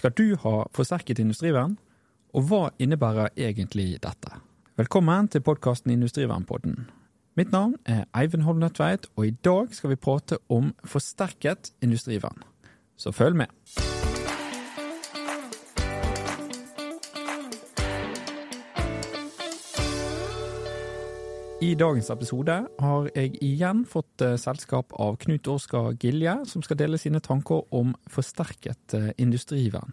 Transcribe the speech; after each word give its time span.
Skal 0.00 0.14
du 0.16 0.36
ha 0.40 0.62
forsterket 0.72 1.18
industrivern? 1.20 1.74
Og 2.32 2.46
hva 2.48 2.60
innebærer 2.80 3.34
egentlig 3.36 3.98
dette? 4.00 4.38
Velkommen 4.80 5.28
til 5.28 5.44
podkasten 5.44 5.92
Industrivernpodden. 5.92 6.86
Mitt 7.36 7.52
navn 7.52 7.76
er 7.84 8.06
Eivind 8.16 8.48
Holm 8.48 8.64
Nødtveit, 8.64 9.10
og 9.16 9.28
i 9.28 9.36
dag 9.44 9.76
skal 9.76 9.92
vi 9.92 10.00
prate 10.00 10.40
om 10.48 10.72
forsterket 10.88 11.74
industrivern. 11.84 12.40
Så 12.96 13.12
følg 13.12 13.36
med. 13.44 13.89
I 21.60 21.74
dagens 21.76 22.08
episode 22.12 22.54
har 22.80 23.08
jeg 23.12 23.34
igjen 23.44 23.82
fått 23.88 24.22
eh, 24.24 24.36
selskap 24.40 24.94
av 24.96 25.18
Knut 25.20 25.48
Oskar 25.52 25.90
Gilje, 26.00 26.38
som 26.48 26.62
skal 26.64 26.78
dele 26.80 26.96
sine 27.00 27.20
tanker 27.20 27.66
om 27.76 27.92
forsterket 28.08 28.94
eh, 28.96 29.10
industrivern. 29.20 29.92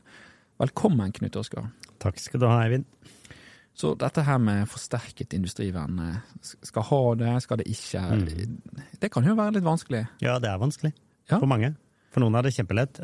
Velkommen, 0.61 1.11
Knut 1.17 1.35
Oskar. 1.41 1.67
Takk 1.99 2.21
skal 2.23 2.39
du 2.41 2.47
ha, 2.47 2.61
Eivind. 2.63 2.87
Så 3.77 3.91
dette 3.99 4.23
her 4.25 4.39
med 4.41 4.63
forsterket 4.71 5.35
industrivern, 5.35 5.99
eh, 6.05 6.47
skal 6.71 6.87
ha 6.87 7.01
det, 7.19 7.35
skal 7.43 7.59
det 7.59 7.67
ikke? 7.75 8.05
Mm. 8.15 8.87
Det 9.03 9.11
kan 9.13 9.27
jo 9.27 9.35
være 9.37 9.57
litt 9.59 9.67
vanskelig? 9.67 10.05
Ja, 10.23 10.37
det 10.39 10.49
er 10.53 10.63
vanskelig 10.63 10.93
Ja. 11.27 11.35
for 11.41 11.51
mange. 11.51 11.73
For 12.15 12.23
noen 12.23 12.39
er 12.39 12.47
det 12.47 12.55
kjempelett, 12.55 12.97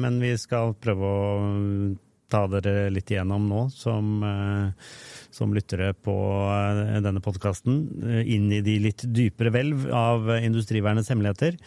men 0.00 0.20
vi 0.22 0.30
skal 0.40 0.70
prøve 0.80 1.08
å 1.10 1.24
ta 2.32 2.44
dere 2.50 2.88
litt 2.92 3.10
igjennom 3.12 3.46
nå, 3.48 3.64
som, 3.74 4.12
eh, 4.24 4.92
som 5.34 5.54
lyttere 5.54 5.92
på 5.94 6.14
eh, 6.50 7.00
denne 7.04 7.22
podkasten, 7.24 7.80
inn 8.24 8.50
i 8.52 8.62
de 8.64 8.78
litt 8.82 9.06
dypere 9.06 9.52
hvelv 9.54 9.88
av 9.94 10.30
industrivernets 10.38 11.12
hemmeligheter, 11.12 11.58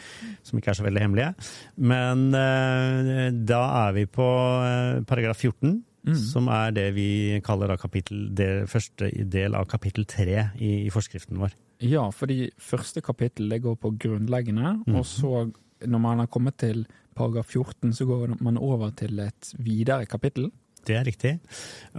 som 0.46 0.60
ikke 0.60 0.74
er 0.74 0.80
så 0.80 0.88
veldig 0.88 1.04
hemmelige. 1.06 1.34
Men 1.78 2.30
eh, 2.38 3.28
da 3.32 3.62
er 3.88 4.00
vi 4.00 4.08
på 4.10 4.28
eh, 4.64 5.04
paragraf 5.08 5.44
14. 5.44 5.84
Som 6.16 6.46
er 6.48 6.70
det 6.72 6.86
vi 6.96 7.36
kaller 7.44 7.68
da 7.68 7.76
kapittel, 7.76 8.30
det 8.32 8.70
første 8.72 9.10
del 9.28 9.58
av 9.60 9.66
kapittel 9.68 10.06
3 10.08 10.38
i, 10.56 10.70
i 10.86 10.92
forskriften 10.94 11.36
vår. 11.42 11.52
Ja, 11.84 12.06
fordi 12.16 12.48
første 12.64 13.04
kapittel 13.04 13.52
det 13.52 13.60
går 13.66 13.76
på 13.82 13.92
grunnleggende, 14.00 14.78
mm. 14.88 14.96
og 14.96 15.04
så 15.10 15.50
når 15.86 16.02
man 16.02 16.24
har 16.24 16.30
kommet 16.32 16.58
til 16.64 16.86
paragraf 17.18 17.52
14, 17.52 17.94
så 17.98 18.08
går 18.08 18.38
man 18.46 18.62
over 18.62 18.94
til 18.98 19.20
et 19.26 19.52
videre 19.58 20.06
kapittel. 20.10 20.52
Det 20.88 20.96
er 20.96 21.04
riktig. 21.08 21.34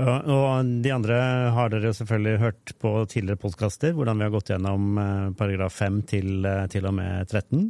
Og, 0.01 0.69
de 0.85 0.93
andre 0.95 1.17
har 1.53 1.73
dere 1.73 1.93
selvfølgelig 1.97 2.41
hørt 2.41 2.73
på 2.81 2.93
tidligere 3.11 3.41
podkaster, 3.43 3.93
hvordan 3.97 4.17
vi 4.17 4.25
har 4.25 4.33
gått 4.33 4.53
gjennom 4.55 5.01
eh, 5.03 5.27
paragraf 5.37 5.77
5 5.83 5.99
til, 6.09 6.31
eh, 6.49 6.65
til 6.73 6.89
og 6.89 6.97
med 6.97 7.29
13. 7.29 7.69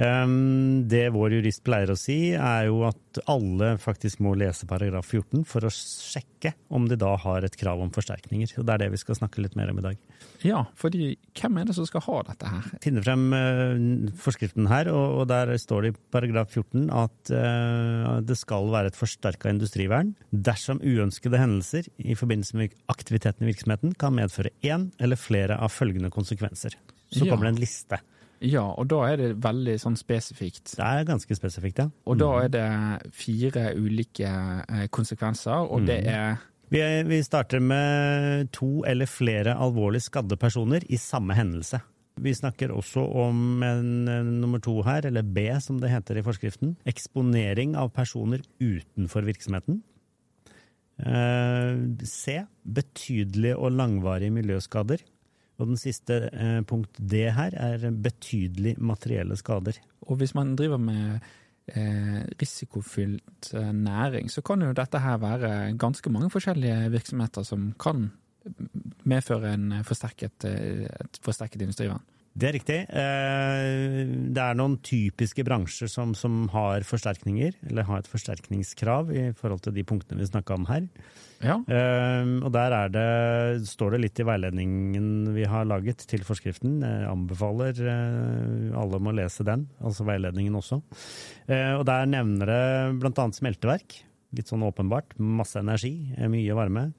Um, 0.00 0.88
det 0.88 1.10
vår 1.12 1.36
jurist 1.36 1.62
pleier 1.66 1.92
å 1.92 1.98
si, 1.98 2.32
er 2.32 2.66
jo 2.70 2.82
at 2.88 3.20
alle 3.30 3.74
faktisk 3.80 4.22
må 4.24 4.32
lese 4.40 4.66
paragraf 4.68 5.10
14 5.12 5.44
for 5.48 5.66
å 5.68 5.72
sjekke 5.72 6.54
om 6.72 6.86
de 6.88 6.96
da 6.98 7.12
har 7.20 7.44
et 7.44 7.56
krav 7.58 7.82
om 7.82 7.92
forsterkninger. 7.92 8.54
Og 8.58 8.66
det 8.66 8.74
er 8.74 8.84
det 8.84 8.92
vi 8.94 9.00
skal 9.02 9.18
snakke 9.18 9.44
litt 9.44 9.56
mer 9.58 9.72
om 9.72 9.82
i 9.82 9.84
dag. 9.84 9.98
Ja, 10.42 10.64
fordi 10.78 11.12
hvem 11.38 11.60
er 11.60 11.68
det 11.68 11.76
som 11.76 11.86
skal 11.86 12.04
ha 12.06 12.18
dette 12.30 12.48
her? 12.50 12.70
finne 12.82 13.02
frem 13.04 13.26
eh, 13.36 13.82
forskriften 14.18 14.66
her, 14.70 14.90
og, 14.92 15.26
der 15.30 15.52
står 15.60 15.84
det 15.84 15.92
i 15.92 15.98
paragraf 16.14 16.56
14 16.56 16.88
at 17.02 17.32
eh, 17.36 18.08
det 18.26 18.38
skal 18.40 18.70
være 18.72 18.90
et 18.90 18.98
forsterka 18.98 19.52
industrivern 19.52 20.14
dersom 20.32 20.80
uønskede 20.82 21.38
hendelser 21.38 21.86
i 22.02 22.16
forbindelse 22.18 22.58
med 22.58 22.74
aktiviteten 22.92 23.46
i 23.46 23.52
virksomheten 23.52 23.94
kan 24.00 24.16
medføre 24.16 24.54
én 24.66 24.90
eller 25.02 25.20
flere 25.20 25.60
av 25.62 25.70
følgende 25.74 26.10
konsekvenser. 26.12 26.74
Så 27.12 27.28
kommer 27.28 27.46
det 27.46 27.54
en 27.54 27.62
liste. 27.62 28.00
Ja, 28.42 28.64
og 28.74 28.88
da 28.90 29.02
er 29.06 29.20
det 29.20 29.28
veldig 29.42 29.76
sånn 29.80 29.96
spesifikt. 29.98 30.74
Det 30.74 30.86
er 30.86 31.06
ganske 31.06 31.36
spesifikt, 31.38 31.82
ja. 31.84 31.88
Og 32.10 32.18
da 32.20 32.30
er 32.42 32.50
det 32.52 32.66
fire 33.14 33.70
ulike 33.78 34.28
eh, 34.28 34.88
konsekvenser, 34.90 35.68
og 35.68 35.86
det 35.86 36.02
er 36.10 36.40
Vi, 36.72 36.80
vi 37.04 37.18
starter 37.20 37.60
med 37.60 38.48
to 38.56 38.80
eller 38.88 39.06
flere 39.06 39.54
alvorlig 39.60 40.00
skadde 40.06 40.38
personer 40.40 40.80
i 40.88 40.96
samme 40.96 41.36
hendelse. 41.36 41.82
Vi 42.20 42.32
snakker 42.34 42.72
også 42.72 43.02
om 43.24 43.62
en, 43.64 44.08
en 44.08 44.32
nummer 44.40 44.60
to 44.60 44.78
her, 44.84 45.06
eller 45.08 45.22
B 45.22 45.46
som 45.60 45.80
det 45.80 45.92
heter 45.92 46.18
i 46.18 46.24
forskriften. 46.24 46.76
Eksponering 46.88 47.76
av 47.76 47.92
personer 47.92 48.42
utenfor 48.60 49.24
virksomheten. 49.28 49.82
Eh, 51.00 52.04
C. 52.04 52.42
Betydelige 52.62 53.56
og 53.56 53.72
langvarige 53.76 54.34
miljøskader. 54.34 55.04
Og 55.60 55.68
den 55.68 55.78
siste 55.80 56.26
eh, 56.32 56.60
punkt 56.66 56.98
D 56.98 57.26
her 57.34 57.54
er 57.54 57.90
betydelig 57.92 58.76
materielle 58.80 59.36
skader. 59.38 59.78
Og 60.08 60.18
hvis 60.20 60.34
man 60.34 60.56
driver 60.58 60.80
med 60.80 61.20
eh, 61.68 62.22
risikofylt 62.40 63.52
eh, 63.54 63.72
næring, 63.72 64.30
så 64.32 64.42
kan 64.42 64.64
jo 64.64 64.72
dette 64.76 64.98
her 64.98 65.20
være 65.22 65.76
ganske 65.78 66.10
mange 66.10 66.30
forskjellige 66.32 66.90
virksomheter 66.94 67.46
som 67.46 67.72
kan 67.80 68.10
medføre 69.04 69.54
en 69.54 69.78
forsterket, 69.86 70.44
eh, 70.48 70.88
et 70.88 71.20
forsterket 71.22 71.62
industrivern. 71.62 72.02
Det 72.32 72.48
er 72.48 72.54
riktig. 72.56 72.76
Eh, 72.88 74.06
Det 74.32 74.40
er 74.40 74.54
noen 74.56 74.78
typiske 74.80 75.44
bransjer 75.44 75.90
som, 75.92 76.14
som 76.16 76.46
har 76.54 76.80
forsterkninger, 76.88 77.52
eller 77.68 77.84
har 77.84 77.98
et 78.00 78.08
forsterkningskrav 78.08 79.10
i 79.12 79.24
forhold 79.36 79.60
til 79.66 79.74
de 79.76 79.84
punktene 79.84 80.22
vi 80.22 80.28
snakka 80.30 80.54
om 80.56 80.64
her. 80.70 80.86
Ja, 81.42 81.58
Eh, 81.68 82.30
Og 82.40 82.52
der 82.54 82.72
er 82.72 82.88
det, 82.88 83.66
står 83.68 83.92
det 83.96 84.00
litt 84.04 84.20
i 84.22 84.24
veiledningen 84.24 85.34
vi 85.34 85.44
har 85.44 85.64
laget 85.68 86.06
til 86.08 86.22
forskriften. 86.24 86.80
Jeg 86.80 87.10
anbefaler 87.10 87.74
alle 88.78 88.96
om 88.96 89.10
å 89.10 89.14
lese 89.14 89.44
den, 89.44 89.66
altså 89.82 90.06
veiledningen 90.08 90.54
også. 90.56 90.80
Eh, 91.48 91.74
Og 91.76 91.84
der 91.84 92.06
nevner 92.06 92.46
det 92.46 93.00
bl.a. 93.02 93.28
smelteverk. 93.32 93.98
Litt 94.32 94.48
sånn 94.48 94.64
åpenbart. 94.64 95.18
Masse 95.20 95.60
energi, 95.60 96.14
eh, 96.16 96.28
mye 96.32 96.54
varme. 96.56 96.92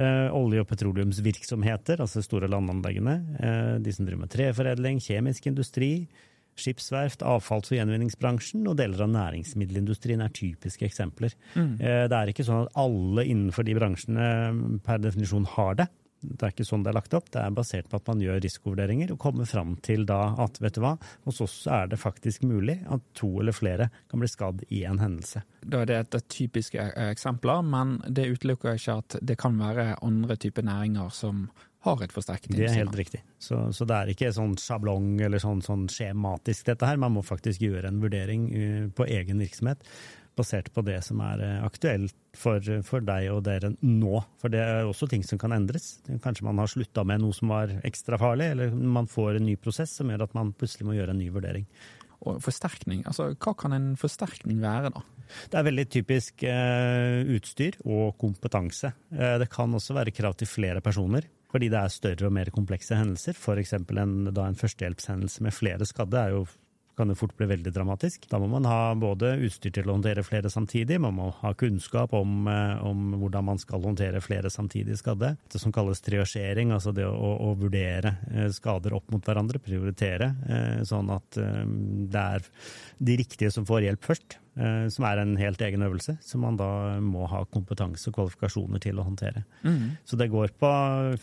Eh, 0.00 0.32
olje- 0.32 0.62
og 0.62 0.68
petroleumsvirksomheter, 0.70 2.00
altså 2.00 2.22
store 2.24 2.48
landanleggene. 2.48 3.14
Eh, 3.36 3.78
de 3.84 3.92
som 3.92 4.06
driver 4.06 4.22
med 4.22 4.32
treforedling, 4.32 5.00
kjemisk 5.04 5.46
industri. 5.50 6.08
Skipsverft, 6.56 7.20
avfalls- 7.20 7.70
og 7.70 7.76
gjenvinningsbransjen 7.78 8.66
og 8.68 8.78
deler 8.80 9.04
av 9.04 9.10
næringsmiddelindustrien 9.12 10.22
er 10.24 10.32
typiske 10.32 10.88
eksempler. 10.88 11.34
Eh, 11.80 12.08
Det 12.08 12.16
er 12.16 12.32
ikke 12.32 12.44
sånn 12.44 12.66
at 12.66 12.72
alle 12.76 13.24
innenfor 13.26 13.64
de 13.64 13.74
bransjene 13.74 14.80
per 14.82 14.98
definisjon 14.98 15.46
har 15.46 15.74
det. 15.74 15.88
Det 16.20 16.44
er 16.44 16.52
ikke 16.52 16.66
sånn 16.68 16.84
det 16.84 16.92
er 16.92 16.98
lagt 16.98 17.14
opp. 17.16 17.30
Det 17.32 17.40
er 17.42 17.54
basert 17.56 17.88
på 17.90 18.00
at 18.00 18.10
man 18.10 18.20
gjør 18.24 18.42
risikovurderinger 18.44 19.14
og 19.14 19.20
kommer 19.22 19.48
fram 19.48 19.76
til 19.84 20.04
da 20.08 20.20
at 20.42 20.60
vet 20.60 20.76
du 20.76 20.82
hva, 20.84 20.94
hos 21.28 21.40
oss 21.44 21.56
er 21.70 21.88
det 21.90 22.00
faktisk 22.00 22.44
mulig 22.48 22.80
at 22.92 23.06
to 23.16 23.30
eller 23.40 23.56
flere 23.56 23.88
kan 24.10 24.22
bli 24.22 24.28
skadd 24.30 24.64
i 24.68 24.84
en 24.88 25.00
hendelse. 25.00 25.44
da 25.64 25.82
er 25.82 25.90
det 25.90 25.98
et, 26.02 26.20
et 26.20 26.28
typiske 26.32 26.78
eh, 26.80 27.10
eksempler, 27.14 27.64
men 27.64 27.98
det 28.08 28.28
utelukker 28.34 28.76
ikke 28.76 29.00
at 29.02 29.18
det 29.22 29.38
kan 29.40 29.58
være 29.60 29.94
andre 30.04 30.36
typer 30.40 30.66
næringer 30.66 31.10
som 31.14 31.48
har 31.80 32.02
et 32.04 32.12
forsterket 32.12 32.52
Det 32.52 32.66
er 32.68 32.76
helt 32.76 32.96
riktig. 32.96 33.22
Så, 33.40 33.70
så 33.72 33.86
det 33.88 33.96
er 33.96 34.12
ikke 34.12 34.32
sånn 34.36 34.52
sjablong 34.60 35.14
eller 35.24 35.40
sånn, 35.40 35.62
sånn 35.64 35.86
skjematisk 35.88 36.68
dette 36.68 36.88
her. 36.88 37.00
Man 37.00 37.14
må 37.16 37.22
faktisk 37.24 37.62
gjøre 37.64 37.88
en 37.88 38.02
vurdering 38.02 38.48
uh, 38.52 38.88
på 38.92 39.08
egen 39.08 39.40
virksomhet 39.40 39.86
basert 40.38 40.70
på 40.74 40.84
det 40.86 40.98
som 41.06 41.20
er 41.24 41.42
uh, 41.42 41.66
aktuelt 41.66 42.14
for, 42.36 42.64
for 42.86 43.04
deg 43.04 43.28
og 43.32 43.42
dere 43.48 43.72
nå. 43.80 44.20
For 44.40 44.52
det 44.52 44.60
er 44.62 44.88
også 44.88 45.08
ting 45.10 45.24
som 45.26 45.40
kan 45.40 45.54
endres. 45.56 45.98
Kanskje 46.24 46.46
man 46.48 46.60
har 46.62 46.70
slutta 46.70 47.04
med 47.06 47.22
noe 47.24 47.36
som 47.36 47.52
var 47.52 47.72
ekstra 47.86 48.18
farlig, 48.20 48.52
eller 48.54 48.74
man 48.74 49.10
får 49.10 49.38
en 49.38 49.48
ny 49.48 49.56
prosess 49.60 49.96
som 50.00 50.12
gjør 50.12 50.28
at 50.28 50.36
man 50.38 50.54
plutselig 50.56 50.88
må 50.88 50.96
gjøre 50.98 51.16
en 51.16 51.22
ny 51.22 51.30
vurdering. 51.34 51.66
Og 52.28 52.40
forsterkning, 52.44 53.00
altså 53.08 53.30
hva 53.32 53.54
kan 53.56 53.72
en 53.72 53.92
forsterkning 54.00 54.60
være 54.60 54.92
da? 54.92 55.02
Det 55.48 55.56
er 55.56 55.66
veldig 55.66 55.84
typisk 55.88 56.42
eh, 56.44 57.20
utstyr 57.36 57.78
og 57.86 58.16
kompetanse. 58.20 58.92
Eh, 59.14 59.36
det 59.40 59.48
kan 59.52 59.72
også 59.76 59.96
være 59.96 60.12
krav 60.14 60.36
til 60.36 60.50
flere 60.50 60.82
personer, 60.84 61.24
fordi 61.50 61.70
det 61.72 61.80
er 61.80 61.94
større 61.94 62.28
og 62.28 62.34
mer 62.36 62.50
komplekse 62.54 62.98
hendelser. 62.98 63.38
F.eks. 63.38 63.72
en, 63.78 64.16
da 64.34 64.46
en 64.46 64.58
førstehjelpshendelse 64.58 65.46
med 65.46 65.56
flere 65.56 65.88
skadde 65.88 66.20
er 66.20 66.36
jo 66.36 66.44
kan 67.00 67.08
det 67.08 67.16
fort 67.16 67.32
bli 67.36 67.46
veldig 67.48 67.72
dramatisk. 67.72 68.26
Da 68.28 68.38
må 68.38 68.46
man 68.52 68.66
ha 68.68 68.92
både 68.98 69.32
utstyr 69.46 69.72
til 69.72 69.88
å 69.88 69.94
håndtere 69.94 70.24
flere 70.26 70.50
samtidig, 70.52 70.98
man 71.00 71.16
må 71.16 71.30
ha 71.38 71.54
kunnskap 71.56 72.12
om, 72.16 72.44
eh, 72.50 72.82
om 72.84 73.14
hvordan 73.22 73.46
man 73.46 73.60
skal 73.62 73.80
håndtere 73.86 74.20
flere 74.20 74.50
samtidig 74.52 74.98
skadde. 75.00 75.32
Det 75.48 75.60
som 75.62 75.72
kalles 75.72 76.04
triasjering, 76.04 76.74
altså 76.76 76.92
det 76.92 77.06
å, 77.08 77.30
å 77.48 77.54
vurdere 77.56 78.18
eh, 78.28 78.50
skader 78.52 78.98
opp 78.98 79.08
mot 79.14 79.24
hverandre, 79.24 79.62
prioritere, 79.64 80.28
eh, 80.44 80.84
sånn 80.84 81.08
at 81.14 81.40
det 81.40 82.26
er 82.36 82.44
de 83.00 83.16
riktige 83.22 83.52
som 83.54 83.64
får 83.64 83.88
hjelp 83.88 84.04
først. 84.04 84.36
Eh, 84.56 84.88
Som 84.92 85.06
er 85.08 85.20
en 85.22 85.36
helt 85.40 85.60
egen 85.62 85.82
øvelse, 85.86 86.16
som 86.24 86.44
man 86.44 86.58
da 86.58 86.98
må 87.04 87.26
ha 87.30 87.44
kompetanse 87.52 88.10
og 88.10 88.16
kvalifikasjoner 88.18 88.82
til 88.82 88.98
å 88.98 89.06
håndtere. 89.06 89.44
Så 90.08 90.18
det 90.20 90.30
går 90.32 90.54
på 90.60 90.72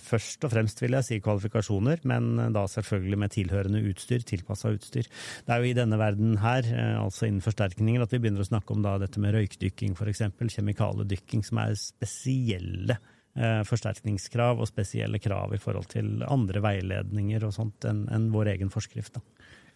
først 0.08 0.48
og 0.48 0.54
fremst, 0.54 0.82
vil 0.82 0.98
jeg 0.98 1.08
si, 1.08 1.20
kvalifikasjoner, 1.24 2.04
men 2.08 2.54
da 2.56 2.66
selvfølgelig 2.72 3.22
med 3.24 3.34
tilhørende 3.36 3.84
utstyr, 3.90 4.26
tilpassa 4.28 4.72
utstyr. 4.76 5.10
Det 5.48 5.54
er 5.54 5.62
jo 5.62 5.72
i 5.72 5.78
denne 5.78 6.00
verden 6.00 6.38
her, 6.44 6.66
eh, 6.68 6.96
altså 7.02 7.28
innen 7.28 7.44
forsterkninger, 7.46 8.04
at 8.04 8.14
vi 8.14 8.22
begynner 8.24 8.46
å 8.46 8.50
snakke 8.50 8.76
om 8.76 8.86
da 8.86 8.98
dette 9.02 9.22
med 9.24 9.36
røykdykking 9.36 9.98
f.eks., 9.98 10.26
kjemikaledykking, 10.58 11.44
som 11.46 11.62
er 11.64 11.78
spesielle 11.80 12.98
eh, 13.38 13.62
forsterkningskrav 13.68 14.62
og 14.62 14.70
spesielle 14.70 15.22
krav 15.24 15.56
i 15.56 15.62
forhold 15.62 15.90
til 15.94 16.24
andre 16.28 16.64
veiledninger 16.64 17.48
og 17.48 17.56
sånt 17.56 17.88
enn 17.90 18.06
enn 18.14 18.32
vår 18.34 18.54
egen 18.56 18.74
forskrift. 18.74 19.18
Da. 19.18 19.26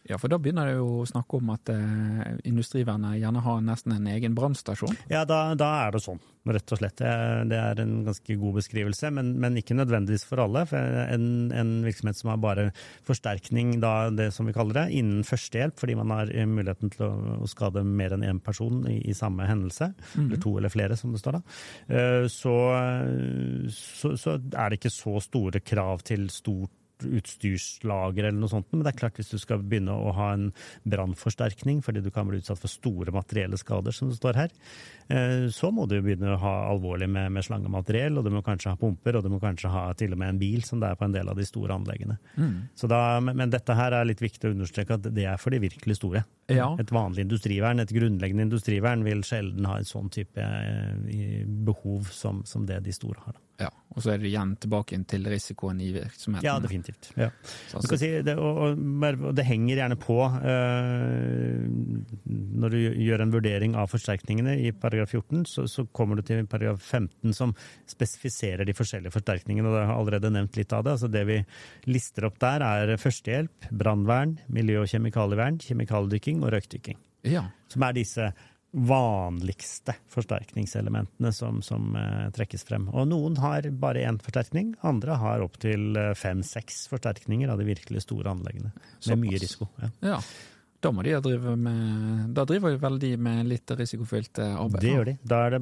Ja, 0.10 0.18
for 0.18 0.32
da 0.32 0.40
begynner 0.42 0.66
det 0.66 0.80
jo 0.80 1.02
å 1.02 1.08
snakke 1.08 1.38
om 1.38 1.52
at 1.54 1.70
eh, 1.70 2.38
Industrivernet 2.50 3.20
gjerne 3.22 3.44
har 3.46 3.60
nesten 3.66 3.94
en 3.94 4.08
egen 4.10 4.34
brannstasjon. 4.38 4.96
Ja, 5.12 5.22
da, 5.30 5.54
da, 5.58 5.70
er 5.84 5.94
det 5.94 6.02
sånn, 6.02 6.22
rett 6.50 6.74
og 6.74 6.82
slett. 6.82 6.98
Det 6.98 7.60
er, 7.60 7.82
en 7.84 8.00
ganske 8.08 8.38
god 8.42 8.58
beskrivelse, 8.58 9.12
men, 9.14 9.36
men, 9.42 9.60
ikke 9.62 9.78
nødvendigvis 9.78 10.26
for 10.26 10.42
alle. 10.42 10.66
For 10.70 10.98
en, 11.06 11.28
en, 11.54 11.76
virksomhet 11.86 12.18
som 12.18 12.34
har 12.34 12.42
bare 12.42 12.68
forsterkning, 13.08 13.76
da, 13.84 14.10
det 14.10 14.32
som 14.34 14.50
vi 14.50 14.58
kaller 14.58 14.82
det, 14.82 14.88
innen 14.98 15.22
førstehjelp, 15.28 15.78
fordi 15.84 16.00
man 16.02 16.16
har 16.18 16.34
muligheten 16.50 16.94
til 16.96 17.06
å, 17.06 17.14
å 17.46 17.52
skade 17.52 17.86
mer 17.86 18.18
enn 18.18 18.26
én 18.26 18.42
person 18.42 18.82
i, 18.90 18.98
i 19.06 19.18
samme 19.18 19.46
hendelse, 19.50 19.94
mm. 20.16 20.26
eller 20.26 20.42
to 20.42 20.58
eller 20.58 20.74
flere, 20.74 20.98
som 20.98 21.14
det 21.14 21.22
står 21.22 21.38
da, 21.38 21.46
eh, 21.94 22.28
så, 22.32 22.58
så, 23.70 24.16
så 24.18 24.38
er 24.42 24.66
det 24.66 24.82
ikke 24.82 24.96
så 24.98 25.20
store 25.30 25.62
krav 25.62 26.02
til 26.10 26.26
stort 26.34 26.74
utstyrslager 27.08 28.28
eller 28.28 28.40
noe 28.40 28.52
sånt, 28.52 28.70
men 28.72 28.84
det 28.84 28.94
er 28.94 29.00
klart 29.02 29.20
hvis 29.20 29.32
du 29.34 29.38
skal 29.42 29.64
begynne 29.64 29.94
å 29.94 30.14
ha 30.18 30.32
en 30.36 30.50
brannforsterkning 30.90 31.82
fordi 31.86 32.04
du 32.04 32.12
kan 32.14 32.28
bli 32.30 32.42
utsatt 32.42 32.62
for 32.62 32.72
store 32.72 33.14
materielle 33.16 33.60
skader, 33.60 33.96
som 33.96 34.12
det 34.12 34.20
står 34.20 34.40
her, 34.44 34.54
eh, 35.10 35.48
så 35.54 35.72
må 35.74 35.88
du 35.90 35.98
begynne 36.02 36.36
å 36.36 36.42
ha 36.42 36.56
alvorlig 36.72 37.10
med, 37.12 37.32
med 37.36 37.48
slangemateriell, 37.48 38.20
og 38.20 38.28
du 38.28 38.34
må 38.34 38.44
kanskje 38.46 38.74
ha 38.74 38.80
pumper, 38.80 39.18
og 39.18 39.26
du 39.26 39.32
må 39.34 39.42
kanskje 39.44 39.72
ha 39.74 39.88
til 39.98 40.16
og 40.16 40.22
med 40.22 40.36
en 40.36 40.42
bil, 40.42 40.62
som 40.68 40.82
det 40.82 40.92
er 40.92 41.00
på 41.00 41.08
en 41.08 41.16
del 41.16 41.32
av 41.32 41.40
de 41.40 41.48
store 41.48 41.78
anleggene. 41.78 42.18
Mm. 42.36 42.56
Da, 42.92 43.02
men 43.24 43.54
dette 43.54 43.76
her 43.78 43.96
er 43.96 44.08
litt 44.10 44.24
viktig 44.24 44.50
å 44.50 44.56
understreke 44.56 44.98
at 44.98 45.12
det 45.14 45.28
er 45.30 45.42
for 45.42 45.54
de 45.54 45.62
virkelig 45.64 46.00
store. 46.00 46.26
Ja. 46.56 46.72
Et 46.82 46.92
vanlig 46.94 47.26
industrivern, 47.28 47.84
et 47.84 47.94
grunnleggende 47.96 48.48
industrivern, 48.50 49.06
vil 49.08 49.24
sjelden 49.28 49.68
ha 49.70 49.78
en 49.80 49.88
sånn 49.88 50.12
type 50.14 50.42
eh, 50.42 51.46
behov 51.68 52.12
som, 52.16 52.44
som 52.50 52.68
det 52.70 52.82
de 52.86 52.96
store 52.96 53.26
har. 53.28 53.40
Ja, 53.62 53.70
Og 53.92 54.02
så 54.02 54.14
er 54.14 54.22
det 54.22 54.30
igjen 54.30 54.54
tilbake 54.62 54.98
til 55.10 55.26
risikoen 55.30 55.82
i 55.84 55.90
virksomheten. 55.94 56.46
Ja, 56.48 56.56
definitivt. 56.64 57.12
Ja. 57.20 57.28
Altså, 57.76 57.98
si, 58.00 58.08
det, 58.24 58.34
og, 58.40 58.80
og, 58.80 59.26
det 59.36 59.46
henger 59.46 59.82
gjerne 59.84 59.98
på 60.00 60.18
uh, 60.24 61.66
når 62.62 62.74
du 62.74 62.80
gjør 63.04 63.26
en 63.26 63.34
vurdering 63.36 63.76
av 63.78 63.92
forsterkningene 63.92 64.56
i 64.64 64.72
paragraf 64.72 65.14
14, 65.14 65.44
så, 65.52 65.66
så, 65.70 65.86
kommer 65.92 66.18
du 66.18 66.24
til 66.26 66.48
paragraf 66.50 66.82
15 66.82 67.36
som 67.38 67.54
spesifiserer 67.90 68.66
de 68.66 68.76
forskjellige 68.78 69.14
forsterkningene. 69.14 69.68
og 69.70 69.78
Jeg 69.82 69.90
har 69.92 70.00
allerede 70.00 70.34
nevnt 70.34 70.58
litt 70.58 70.74
av 70.78 70.88
det. 70.88 70.96
Altså 70.96 71.12
Det 71.12 71.26
vi 71.28 71.40
lister 71.92 72.30
opp 72.30 72.40
der, 72.42 72.66
er 72.66 72.96
førstehjelp, 73.02 73.70
brannvern, 73.84 74.38
miljø- 74.50 74.82
og 74.86 74.90
kjemikalievern, 74.90 75.60
kjemikaliedykking 75.62 76.41
og 76.46 76.54
røykdykking. 76.56 77.00
Ja. 77.30 77.46
Som 77.72 77.86
er 77.86 77.98
disse 77.98 78.32
vanligste 78.72 79.98
forsterkningselementene 80.08 81.34
som, 81.36 81.60
som 81.66 81.92
uh, 81.98 82.30
trekkes 82.32 82.64
frem. 82.68 82.88
Og 82.96 83.10
noen 83.12 83.36
har 83.44 83.68
bare 83.82 84.06
én 84.08 84.20
forsterkning, 84.24 84.74
andre 84.88 85.18
har 85.20 85.44
opptil 85.44 85.92
uh, 86.00 86.14
fem-seks 86.16 86.86
forsterkninger 86.92 87.52
av 87.52 87.60
de 87.60 87.68
virkelig 87.68 88.06
store 88.06 88.32
anleggene. 88.32 88.72
Med 88.72 89.04
Såpass. 89.04 89.22
mye 89.26 89.44
risiko. 89.44 89.68
Ja. 89.82 89.92
ja. 90.14 90.22
Da 90.82 90.90
må 90.90 91.04
de 91.06 91.14
drive 91.22 91.54
med 91.62 92.32
Da 92.34 92.46
driver 92.50 92.78
vel 92.82 92.98
de 93.02 93.12
med 93.22 93.46
litt 93.50 93.70
risikofylt 93.78 94.40
eh, 94.42 94.56
arbeid? 94.58 94.82
Det 94.82 94.94
gjør 94.96 95.10
de. 95.12 95.14
Da 95.30 95.42
er 95.46 95.56
det 95.56 95.62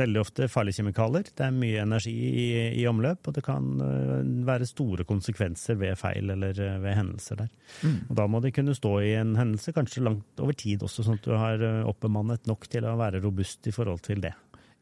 veldig 0.00 0.20
ofte 0.22 0.48
farlige 0.52 0.78
kjemikalier. 0.80 1.32
Det 1.34 1.46
er 1.46 1.56
mye 1.56 1.82
energi 1.82 2.14
i, 2.14 2.46
i 2.78 2.86
omløp, 2.90 3.26
og 3.26 3.36
det 3.36 3.42
kan 3.46 3.66
uh, 3.82 4.20
være 4.46 4.68
store 4.70 5.06
konsekvenser 5.08 5.78
ved 5.80 5.98
feil 5.98 6.30
eller 6.36 6.54
uh, 6.54 6.76
ved 6.84 6.96
hendelser 7.00 7.42
der. 7.42 7.50
Mm. 7.82 7.98
Og 8.06 8.14
da 8.22 8.28
må 8.30 8.42
de 8.44 8.54
kunne 8.54 8.76
stå 8.78 8.94
i 9.02 9.10
en 9.18 9.34
hendelse 9.38 9.74
kanskje 9.74 10.04
langt 10.06 10.44
over 10.44 10.54
tid 10.54 10.86
også, 10.86 11.06
sånn 11.06 11.18
at 11.18 11.26
du 11.26 11.34
har 11.34 11.66
oppbemannet 11.90 12.46
nok 12.50 12.70
til 12.70 12.86
å 12.86 12.94
være 13.00 13.22
robust 13.24 13.66
i 13.66 13.74
forhold 13.74 14.04
til 14.06 14.22
det. 14.22 14.36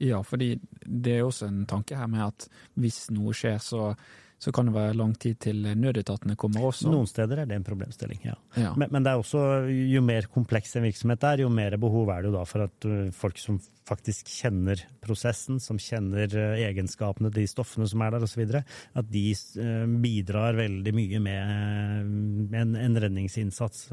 Ja, 0.04 0.20
fordi 0.22 0.52
det 0.84 1.16
er 1.16 1.26
også 1.26 1.48
en 1.48 1.64
tanke 1.66 1.96
her 1.98 2.06
med 2.10 2.28
at 2.28 2.46
hvis 2.78 3.08
noe 3.14 3.32
skjer, 3.34 3.58
så 3.62 3.94
så 4.38 4.52
kan 4.54 4.68
det 4.68 4.74
være 4.76 4.94
lang 4.94 5.14
tid 5.18 5.38
til 5.42 5.64
nødetatene 5.66 6.36
kommer 6.38 6.68
også. 6.68 6.86
Noen 6.92 7.08
steder 7.10 7.42
er 7.42 7.48
det 7.50 7.56
en 7.58 7.66
problemstilling, 7.66 8.20
ja. 8.22 8.36
ja. 8.54 8.70
Men, 8.78 8.92
men, 8.94 9.02
det 9.02 9.10
er 9.10 9.22
også, 9.22 9.40
jo 9.66 10.02
mer 10.04 10.28
kompleks 10.30 10.76
en 10.78 10.86
virksomhet 10.86 11.26
er, 11.26 11.42
jo 11.42 11.50
mer 11.50 11.74
behov 11.80 12.12
er 12.14 12.22
det 12.22 12.30
jo 12.30 12.36
da 12.36 12.44
for 12.46 12.66
at 12.68 12.86
uh, 12.86 13.08
folk 13.14 13.40
som 13.42 13.58
faktisk 13.88 14.28
kjenner 14.30 14.84
prosessen, 15.02 15.58
som 15.64 15.80
kjenner 15.82 16.30
uh, 16.38 16.54
egenskapene 16.68 17.32
de 17.34 17.48
stoffene 17.50 17.88
som 17.90 18.04
er 18.04 18.14
der 18.14 18.28
osv., 18.28 18.44
at 18.54 19.10
de 19.10 19.24
uh, 19.34 19.90
bidrar 20.06 20.60
veldig 20.60 20.94
mye 20.94 21.22
med 21.24 22.54
en, 22.62 22.78
en 22.78 23.02
redningsinnsats 23.02 23.88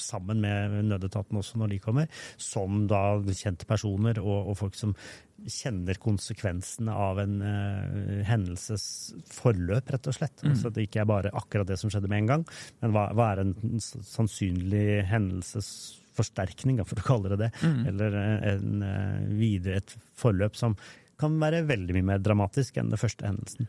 sammen 0.00 0.40
med 0.40 0.80
nødetatene 0.88 1.40
også 1.42 1.60
når 1.60 1.74
de 1.74 1.82
kommer, 1.82 2.24
som 2.40 2.84
da 2.88 3.18
kjente 3.28 3.68
personer 3.68 4.20
og, 4.22 4.52
og 4.52 4.60
folk 4.64 4.78
som 4.78 4.96
kjenner 5.44 5.98
konsekvensene 6.00 6.92
av 6.92 7.20
en 7.22 7.36
uh, 7.42 8.22
hendelsesforløp, 8.26 9.92
rett 9.94 10.10
og 10.10 10.16
slett. 10.16 10.42
Mm. 10.42 10.50
Altså 10.52 10.70
at 10.70 10.76
det 10.78 10.86
ikke 10.88 11.02
er 11.02 11.10
bare 11.10 11.32
akkurat 11.36 11.68
det 11.68 11.78
som 11.80 11.92
skjedde 11.92 12.10
med 12.10 12.24
en 12.24 12.30
gang, 12.32 12.44
men 12.82 12.94
hva, 12.96 13.08
hva 13.16 13.30
er 13.32 13.42
en 13.44 13.54
sannsynlig 13.82 15.02
hendelsesforsterkning, 15.10 16.80
for 16.88 17.02
å 17.02 17.08
kalle 17.10 17.34
det 17.34 17.40
det, 17.46 17.50
mm. 17.62 17.82
eller 17.92 18.20
eh, 18.22 18.46
en, 18.54 18.86
uh, 18.86 19.26
videre 19.36 19.82
et 19.82 19.98
forløp 20.18 20.56
som 20.58 20.78
kan 21.20 21.36
være 21.40 21.64
veldig 21.68 21.96
mye 21.96 22.10
mer 22.14 22.24
dramatisk 22.24 22.80
enn 22.80 22.92
den 22.92 23.00
første 23.00 23.28
hendelsen. 23.28 23.68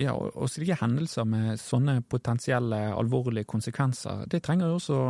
Ja, 0.00 0.12
og 0.12 0.50
slike 0.52 0.76
hendelser 0.82 1.24
med 1.28 1.56
sånne 1.60 2.02
potensielle 2.04 2.82
alvorlige 2.92 3.48
konsekvenser, 3.48 4.26
det 4.28 4.42
trenger 4.44 4.68
jo 4.68 4.80
også 4.80 5.00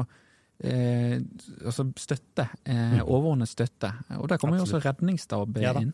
eh, 0.65 1.19
altså 1.65 1.89
støtte, 2.01 2.49
eh, 2.65 2.97
mm. 2.97 3.03
overordnet 3.05 3.51
støtte. 3.51 3.93
Og 4.21 4.29
der 4.31 4.41
kommer 4.41 4.61
jo 4.61 4.67
også 4.67 4.81
redningsstab 4.85 5.59
ja, 5.63 5.75
inn. 5.81 5.93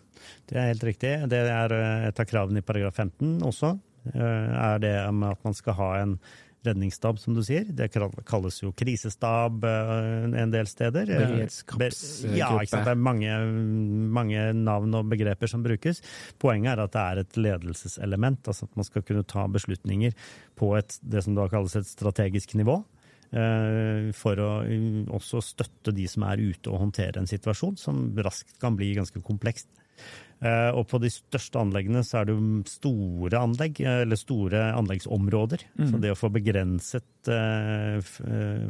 Det 0.49 0.59
er 0.59 0.71
helt 0.73 0.87
riktig. 0.87 1.17
Det 1.33 1.43
er 1.43 1.77
eh, 1.79 2.07
et 2.11 2.23
av 2.23 2.29
kravene 2.29 2.63
i 2.63 2.67
paragraf 2.67 3.01
15 3.01 3.43
også. 3.49 3.75
Eh, 4.15 4.23
er 4.23 4.81
det 4.83 4.97
med 5.15 5.37
at 5.37 5.45
man 5.47 5.55
skal 5.59 5.79
ha 5.79 5.93
en 6.03 6.17
redningsstab, 6.63 7.19
som 7.19 7.35
du 7.35 7.43
sier. 7.45 7.67
Det 7.75 7.89
kalles 7.91 8.61
jo 8.63 8.71
krisestab 8.79 9.65
eh, 9.67 10.29
en 10.43 10.55
del 10.55 10.69
steder. 10.71 11.11
Beredskapsgruppe. 11.11 12.39
Ja, 12.39 12.53
ikke 12.61 12.75
sant? 12.77 12.87
det 12.87 12.95
er 12.95 13.03
mange, 13.09 13.37
mange, 14.15 14.47
navn 14.59 14.99
og 14.99 15.11
begreper 15.11 15.51
som 15.51 15.65
brukes. 15.67 16.03
Poenget 16.43 16.77
er 16.77 16.85
at 16.87 16.95
det 16.95 17.03
er 17.03 17.23
et 17.25 17.41
ledelseselement, 17.41 18.47
altså 18.47 18.71
at 18.71 18.79
man 18.79 18.89
skal 18.89 19.07
kunne 19.07 19.27
ta 19.27 19.47
beslutninger 19.51 20.15
på 20.59 20.75
et, 20.79 20.99
det 21.03 21.25
som 21.27 21.39
da 21.39 21.49
kalles 21.51 21.77
et 21.79 21.89
strategisk 21.91 22.55
nivå. 22.59 22.83
Eh, 23.33 24.11
for 24.13 24.37
å 24.45 24.51
mm, 24.67 25.07
også 25.17 25.41
støtte 25.41 25.95
de 25.97 26.05
som 26.11 26.27
er 26.29 26.43
ute 26.43 26.69
og 26.69 26.83
håndtere 26.83 27.17
en 27.23 27.31
situasjon 27.31 27.79
som 27.81 28.03
raskt 28.21 28.59
kan 28.61 28.77
bli 28.77 28.91
ganske 28.99 29.23
komplekst. 29.25 29.71
Eh, 30.43 30.71
og 30.75 30.89
på 30.91 30.99
de 30.99 31.11
største 31.13 31.61
anleggene 31.61 32.03
så 32.03 32.19
er 32.19 32.27
det 32.27 32.35
jo 32.35 32.63
store 32.67 33.39
anlegg, 33.39 33.79
eller 33.87 34.19
store 34.19 34.65
anleggsområder. 34.75 35.63
Mm. 35.79 35.85
Så 35.91 36.01
det 36.03 36.11
å 36.11 36.19
få 36.19 36.33
begrenset 36.35 37.31
uh, 37.31 38.03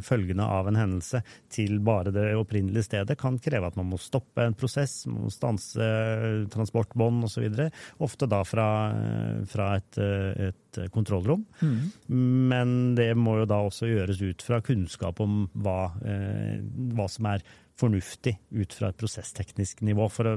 følgene 0.05 0.45
av 0.45 0.69
en 0.69 0.77
hendelse 0.77 1.23
til 1.53 1.79
bare 1.85 2.13
det 2.13 2.27
opprinnelige 2.37 2.85
stedet 2.85 3.17
kan 3.17 3.39
kreve 3.41 3.71
at 3.71 3.79
man 3.79 3.89
må 3.89 3.97
stoppe 4.01 4.45
en 4.45 4.57
prosess, 4.57 5.07
man 5.09 5.25
må 5.25 5.33
stanse 5.33 5.87
transportbånd 6.53 7.25
osv. 7.25 7.47
Ofte 8.05 8.29
da 8.29 8.43
fra, 8.45 8.67
fra 9.49 9.71
et, 9.79 9.97
et 9.97 10.81
kontrollrom. 10.93 11.47
Mm. 11.63 11.81
Men 12.53 12.77
det 12.99 13.09
må 13.17 13.39
jo 13.41 13.49
da 13.49 13.63
også 13.65 13.89
gjøres 13.89 14.21
ut 14.21 14.45
fra 14.45 14.61
kunnskap 14.61 15.23
om 15.25 15.47
hva, 15.65 15.79
hva 16.93 17.09
som 17.09 17.33
er 17.33 17.45
fornuftig 17.79 18.35
ut 18.53 18.73
fra 18.73 18.91
et 18.91 18.99
prosessteknisk 18.99 19.81
nivå, 19.85 20.05
for 20.11 20.29
å 20.29 20.35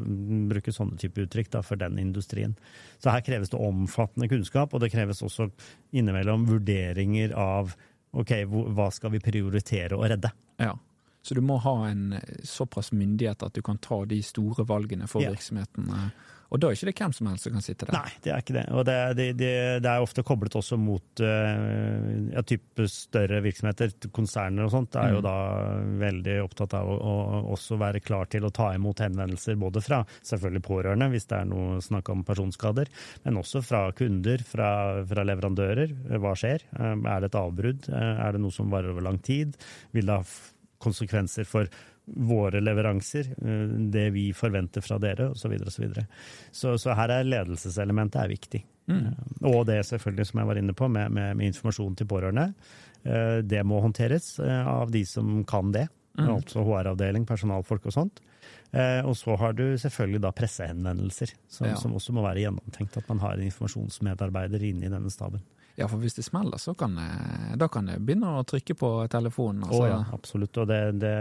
bruke 0.50 0.72
sånne 0.72 0.96
type 1.00 1.20
uttrykk 1.26 1.50
da, 1.52 1.62
for 1.66 1.80
den 1.80 1.98
industrien. 2.00 2.56
Så 3.02 3.12
her 3.12 3.24
kreves 3.26 3.52
det 3.52 3.60
omfattende 3.60 4.28
kunnskap, 4.32 4.72
og 4.72 4.82
det 4.82 4.92
kreves 4.94 5.22
også 5.26 5.50
innimellom 5.96 6.46
vurderinger 6.48 7.36
av 7.36 7.74
ok, 8.16 8.32
hva 8.72 8.88
skal 8.94 9.12
vi 9.12 9.20
prioritere 9.24 9.98
å 9.98 10.06
redde. 10.08 10.32
Ja, 10.62 10.78
Så 11.26 11.34
du 11.34 11.42
må 11.42 11.56
ha 11.58 11.88
en 11.88 12.14
såpass 12.46 12.92
myndighet 12.92 13.42
at 13.42 13.54
du 13.54 13.62
kan 13.62 13.78
ta 13.82 14.04
de 14.06 14.20
store 14.22 14.64
valgene 14.64 15.08
for 15.10 15.24
ja. 15.24 15.32
virksomheten? 15.34 15.90
Og 16.50 16.60
da 16.62 16.68
er 16.68 16.76
ikke 16.76 16.88
det 16.90 16.94
hvem 17.00 17.14
som 17.16 17.28
helst 17.30 17.46
som 17.46 17.56
kan 17.56 17.64
sitte 17.64 17.88
der? 17.88 17.96
Nei, 17.96 18.12
det 18.22 18.32
er 18.32 18.42
ikke 18.42 18.56
det. 18.56 18.64
Og 18.76 18.84
det, 18.86 18.96
det, 19.18 19.26
det, 19.40 19.52
det 19.84 19.90
er 19.90 20.04
ofte 20.04 20.24
koblet 20.26 20.56
også 20.58 20.78
mot 20.80 21.22
uh, 21.22 22.06
ja, 22.32 22.42
type 22.46 22.86
større 22.90 23.40
virksomheter. 23.44 23.94
Konserner 24.14 24.68
og 24.68 24.74
sånt 24.74 24.98
er 25.00 25.14
jo 25.16 25.22
mm. 25.22 25.26
da 25.26 25.36
veldig 26.04 26.36
opptatt 26.44 26.76
av 26.78 26.90
å, 26.92 26.96
å, 26.96 27.42
også 27.56 27.80
være 27.80 28.02
klar 28.04 28.30
til 28.32 28.46
å 28.46 28.52
ta 28.54 28.70
imot 28.76 29.02
henvendelser 29.04 29.58
både 29.60 29.82
fra 29.84 30.02
selvfølgelig 30.20 30.64
pårørende, 30.66 31.10
hvis 31.12 31.28
det 31.30 31.40
er 31.40 31.50
noe 31.50 31.80
snakk 31.84 32.12
om 32.14 32.24
personskader, 32.26 32.90
men 33.26 33.40
også 33.42 33.62
fra 33.66 33.86
kunder, 33.96 34.42
fra, 34.46 34.70
fra 35.08 35.26
leverandører. 35.26 35.96
Hva 36.22 36.36
skjer? 36.38 36.68
Uh, 36.78 36.94
er 36.94 37.24
det 37.24 37.32
et 37.32 37.40
avbrudd? 37.42 37.90
Uh, 37.90 38.12
er 38.26 38.36
det 38.36 38.44
noe 38.44 38.54
som 38.54 38.70
varer 38.72 38.94
over 38.94 39.08
lang 39.08 39.18
tid? 39.24 39.58
Vil 39.96 40.06
det 40.06 40.20
ha 40.20 40.24
konsekvenser 40.82 41.46
for 41.48 41.70
våre 42.06 42.60
leveranser, 42.60 43.34
eh, 43.42 43.68
det 43.90 44.10
vi 44.10 44.32
forventer 44.34 44.80
fra 44.80 44.98
dere, 45.02 45.30
osv. 45.30 45.40
Så, 45.40 45.48
videre, 45.48 45.66
og 45.66 45.72
så, 45.72 45.82
videre. 45.82 46.06
så 46.52 46.78
Så 46.78 46.94
her 46.94 47.10
er 47.10 47.26
ledelseselementet 47.26 48.22
er 48.22 48.30
viktig. 48.30 48.62
Mm. 48.86 49.06
Eh, 49.06 49.48
og 49.50 49.66
det 49.66 49.82
selvfølgelig, 49.86 50.26
som 50.26 50.40
jeg 50.40 50.50
var 50.52 50.60
inne 50.60 50.76
på, 50.76 50.88
med, 50.88 51.10
med, 51.10 51.36
med 51.36 51.50
informasjon 51.50 51.96
til 51.96 52.06
pårørende. 52.06 52.52
Eh, 53.02 53.42
det 53.42 53.64
må 53.66 53.80
håndteres 53.82 54.38
av 54.40 54.90
de 54.94 55.04
som 55.04 55.42
kan 55.44 55.72
det. 55.74 55.88
Mm. 56.16 56.30
Altså 56.38 56.62
HR-avdeling, 56.64 57.26
personalfolk 57.28 57.90
og 57.90 57.92
sånt. 57.92 58.22
Og 58.76 59.14
så 59.16 59.36
har 59.40 59.54
du 59.56 59.78
selvfølgelig 59.78 60.18
da 60.20 60.30
pressehenvendelser, 60.36 61.30
som, 61.48 61.68
ja. 61.68 61.76
som, 61.80 61.94
også 61.96 62.12
må 62.12 62.24
være 62.24 62.42
gjennomtenkt. 62.42 62.96
At 62.98 63.08
man 63.08 63.20
har 63.22 63.36
en 63.36 63.46
informasjonsmedarbeider 63.46 64.64
inne 64.68 64.88
i 64.88 64.90
denne 64.92 65.12
staben. 65.12 65.40
Ja, 65.76 65.88
for 65.92 66.00
hvis 66.00 66.16
det 66.16 66.24
smeller, 66.24 66.56
så 66.60 66.72
kan 66.78 66.94
det, 66.96 67.06
da 67.60 67.68
kan 67.72 67.90
jeg 67.92 68.00
begynne 68.00 68.30
å 68.38 68.44
trykke 68.48 68.76
på 68.80 68.90
telefonen. 69.12 69.66
Altså. 69.66 69.82
Oh, 69.82 69.88
ja, 69.90 69.98
absolutt. 70.16 70.56
Og 70.62 70.70
det, 70.70 70.80
det, 71.02 71.16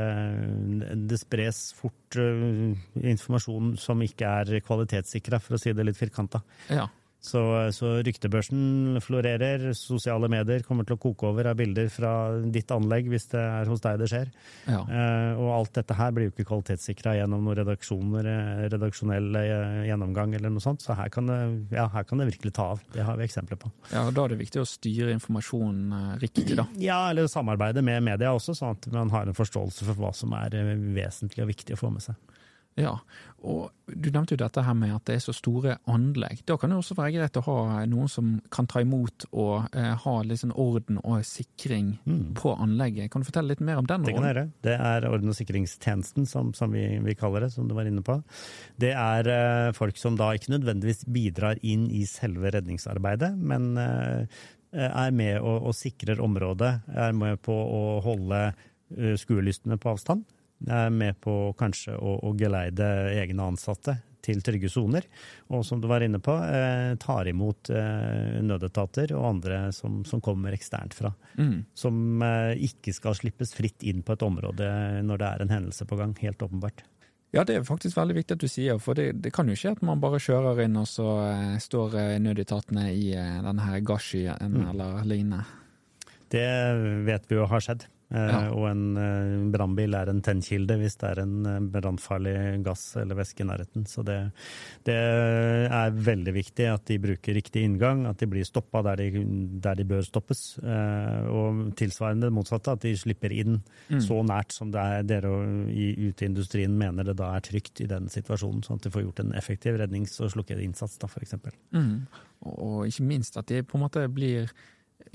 det 1.12 1.20
spres 1.20 1.66
fort 1.76 2.20
uh, 2.20 2.72
informasjon 3.04 3.74
som 3.82 4.04
ikke 4.06 4.32
er 4.44 4.62
kvalitetssikra, 4.64 5.42
for 5.44 5.58
å 5.58 5.62
si 5.62 5.76
det 5.76 5.88
litt 5.88 6.00
firkanta. 6.00 6.44
ja. 6.72 6.88
Så, 7.26 7.42
så 7.74 7.96
ryktebørsen 8.06 9.00
florerer, 9.02 9.72
sosiale 9.78 10.30
medier 10.32 10.66
kommer 10.68 10.86
til 10.86 10.98
å 10.98 11.02
koke 11.02 11.30
over 11.32 11.50
av 11.50 11.58
bilder 11.58 11.90
fra 11.90 12.12
ditt 12.54 12.70
anlegg 12.74 13.10
hvis 13.10 13.30
det 13.32 13.42
er 13.42 13.72
hos 13.72 13.82
deg 13.82 14.04
det 14.04 14.10
skjer. 14.12 14.32
ja. 14.70 14.84
Eh, 14.86 15.40
og 15.42 15.50
alt 15.56 15.74
dette 15.80 15.98
her 15.98 16.14
blir 16.16 16.30
jo 16.30 16.34
ikke 16.36 16.46
kvalitetssikra 16.52 17.16
gjennom 17.18 17.48
noen 17.48 18.22
eh, 18.22 18.66
redaksjonell 18.72 19.40
eh, 19.40 19.82
gjennomgang 19.90 20.36
eller 20.38 20.54
noe 20.54 20.64
sånt, 20.64 20.86
så 20.86 20.96
her 20.98 21.10
kan, 21.14 21.30
det, 21.32 21.40
ja, 21.76 21.88
her 21.94 22.06
kan 22.08 22.22
det 22.22 22.30
virkelig 22.30 22.54
ta 22.56 22.70
av. 22.76 22.84
Det 22.94 23.06
har 23.06 23.18
vi 23.20 23.26
eksempler 23.28 23.60
på. 23.62 23.72
ja, 23.92 24.06
og 24.06 24.14
Da 24.16 24.26
er 24.26 24.36
det 24.36 24.42
viktig 24.44 24.62
å 24.62 24.70
styre 24.70 25.16
informasjonen 25.16 25.98
eh, 25.98 26.14
riktig, 26.22 26.54
da. 26.60 26.68
Ja, 26.82 27.02
eller 27.10 27.30
samarbeide 27.32 27.84
med 27.86 28.06
media 28.06 28.34
også, 28.36 28.56
sånn 28.58 28.78
at 28.78 28.90
man 28.94 29.12
har 29.14 29.28
en 29.28 29.38
forståelse 29.38 29.88
for 29.90 30.02
hva 30.02 30.14
som 30.16 30.36
er 30.38 30.56
eh, 30.62 30.74
vesentlig 30.96 31.46
og 31.46 31.52
viktig 31.54 31.78
å 31.78 31.82
få 31.86 31.94
med 31.96 32.06
seg. 32.06 32.20
Ja, 32.76 32.98
og 33.46 33.70
du 33.88 34.10
nevnte 34.10 34.34
jo 34.34 34.40
dette 34.42 34.64
her 34.66 34.76
med 34.76 34.92
at 34.96 35.06
det 35.08 35.16
er 35.16 35.22
så 35.24 35.34
store 35.36 35.78
anlegg. 35.92 36.42
Da 36.50 36.58
kan 36.60 36.74
det 36.74 36.80
også 36.80 36.98
være 36.98 37.14
greit 37.16 37.38
å 37.40 37.44
ha 37.46 37.84
noen 37.88 38.10
som 38.12 38.34
kan 38.52 38.68
ta 38.68 38.82
imot 38.84 39.28
og 39.32 39.70
eh, 39.78 39.94
ha 40.02 40.16
litt 40.26 40.42
sånn 40.42 40.56
orden 40.60 41.00
og 41.04 41.22
sikring 41.28 41.94
på 42.36 42.56
anlegget. 42.58 43.12
Kan 43.14 43.24
du 43.24 43.30
fortelle 43.30 43.54
litt 43.54 43.64
mer 43.64 43.80
om 43.82 43.88
den 43.88 43.96
Mm. 43.96 44.08
Det 44.10 44.14
kan 44.14 44.26
jeg 44.28 44.34
gjøre. 44.34 44.50
Det 44.66 44.74
er 44.76 45.06
orden- 45.08 45.32
og 45.32 45.38
sikringstjenesten, 45.38 46.26
som, 46.28 46.52
som 46.54 46.74
vi, 46.76 46.84
vi 47.00 47.16
kaller 47.16 47.46
det, 47.46 47.54
som 47.54 47.70
du 47.70 47.74
var 47.78 47.88
inne 47.88 48.04
på. 48.04 48.18
Det 48.82 48.92
er 48.92 49.30
eh, 49.32 49.72
folk 49.78 49.98
som 49.98 50.18
da 50.20 50.34
ikke 50.36 50.52
nødvendigvis 50.52 51.06
bidrar 51.08 51.62
inn 51.64 51.88
i 51.88 52.04
selve 52.10 52.52
redningsarbeidet, 52.54 53.32
men 53.40 53.72
eh, 53.80 54.44
er 54.76 55.16
med 55.16 55.40
og, 55.40 55.70
og 55.70 55.76
sikrer 55.78 56.20
området, 56.22 56.74
er 56.92 57.16
med 57.16 57.40
på 57.46 57.56
å 57.56 57.84
holde 58.04 58.42
uh, 58.52 59.14
skuelystne 59.20 59.78
på 59.80 59.94
avstand, 59.94 60.26
er 60.68 60.90
med 60.90 61.18
på 61.22 61.54
kanskje 61.60 61.98
å, 62.00 62.16
å 62.26 62.34
geleide 62.40 62.88
egne 63.20 63.44
ansatte 63.52 63.98
til 64.26 64.40
trygge 64.42 64.72
soner, 64.74 65.06
og 65.54 65.62
som 65.68 65.78
du 65.78 65.86
var 65.86 66.02
inne 66.02 66.18
på, 66.18 66.34
eh, 66.34 66.96
tar 66.98 67.28
imot 67.30 67.70
eh, 67.70 68.40
nødetater 68.42 69.12
og 69.14 69.28
andre 69.36 69.60
som, 69.76 70.00
som 70.08 70.22
kommer 70.22 70.56
eksternt 70.58 70.96
fra 70.98 71.12
Mm. 71.38 71.66
som 71.76 72.22
eh, 72.24 72.56
ikke 72.66 72.94
skal 72.96 73.14
slippes 73.14 73.52
fritt 73.54 73.84
inn 73.84 74.02
på 74.08 74.14
et 74.16 74.24
område 74.26 74.66
når 75.06 75.18
det 75.22 75.28
er 75.28 75.42
en 75.44 75.50
hendelse 75.54 75.86
på 75.86 75.98
gang. 76.00 76.16
Helt 76.24 76.42
åpenbart. 76.42 76.82
Ja, 77.36 77.44
det 77.44 77.58
er 77.58 77.66
faktisk 77.68 77.98
veldig 78.00 78.16
viktig 78.16 78.38
at 78.38 78.40
du 78.42 78.48
sier, 78.48 78.78
for 78.80 78.96
det, 78.96 79.10
det 79.22 79.34
kan 79.36 79.50
jo 79.52 79.58
skje 79.60 79.74
at 79.76 79.82
man 79.84 80.00
bare 80.00 80.22
kjører 80.24 80.64
inn, 80.64 80.78
og 80.80 80.88
så 80.88 81.10
eh, 81.28 81.58
står 81.62 81.98
eh, 82.00 82.14
nødetatene 82.24 82.88
i 82.96 83.10
eh, 83.14 83.42
denne 83.46 83.62
her 83.68 83.82
gasskyen 83.86 84.56
Mm. 84.56 84.70
eller 84.72 85.04
lignende. 85.06 85.44
Det 86.32 86.48
vet 87.06 87.28
vi 87.30 87.36
jo 87.38 87.46
har 87.52 87.62
skjedd. 87.62 87.86
Eh, 88.14 88.28
Ja. 88.30 88.40
Og 88.54 88.68
en 88.70 88.84
eh, 89.02 89.52
brannbil 89.52 89.96
er 89.98 90.10
en 90.12 90.22
tennkilde 90.22 90.78
hvis 90.78 90.98
det 91.02 91.10
er 91.10 91.22
en 91.24 91.46
eh, 91.50 91.60
brannfarlig 91.74 92.36
gass 92.64 92.96
eller 93.02 93.18
væske 93.18 93.42
i 93.42 93.48
nærheten. 93.50 93.88
Så 93.90 94.04
det, 94.06 94.18
det 94.86 94.96
er 94.96 95.92
veldig 95.96 96.34
viktig 96.36 96.68
at 96.70 96.86
de 96.86 97.00
bruker 97.02 97.34
riktig 97.38 97.64
inngang, 97.66 98.06
at 98.10 98.20
de 98.22 98.28
blir 98.30 98.46
stoppa 98.46 98.84
der, 98.86 98.96
de- 99.02 99.26
der 99.64 99.76
de 99.80 99.88
bør 99.90 100.06
stoppes. 100.06 100.58
Og 100.62 101.74
tilsvarende 101.80 102.28
det 102.30 102.34
motsatte, 102.36 102.72
at 102.76 102.84
de 102.86 102.94
slipper 102.98 103.34
inn 103.34 103.58
så 104.02 104.22
nært 104.26 104.54
som 104.54 104.72
det 104.74 104.82
er 104.82 105.04
dere 105.08 105.32
i, 105.72 105.92
uteindustrien 106.10 106.34
industrien 106.36 106.74
mener 106.78 107.04
det 107.08 107.16
da 107.18 107.32
er 107.38 107.42
trygt 107.46 107.80
i 107.82 107.88
den 107.90 108.10
situasjonen, 108.12 108.62
sånn 108.66 108.78
at 108.80 108.84
de 108.86 108.92
får 108.94 109.06
gjort 109.06 109.20
en 109.24 109.32
effektiv 109.40 109.78
rednings- 109.80 110.20
og 110.22 110.30
slukkeinnsats, 110.34 110.98
da, 111.02 111.08
f.eks. 111.08 111.34
Mm. 111.74 112.06
Og 112.46 112.86
ikke 112.90 113.06
minst 113.08 113.38
at 113.40 113.48
de 113.50 113.62
på 113.64 113.78
en 113.80 113.86
måte 113.86 114.04
blir 114.12 114.52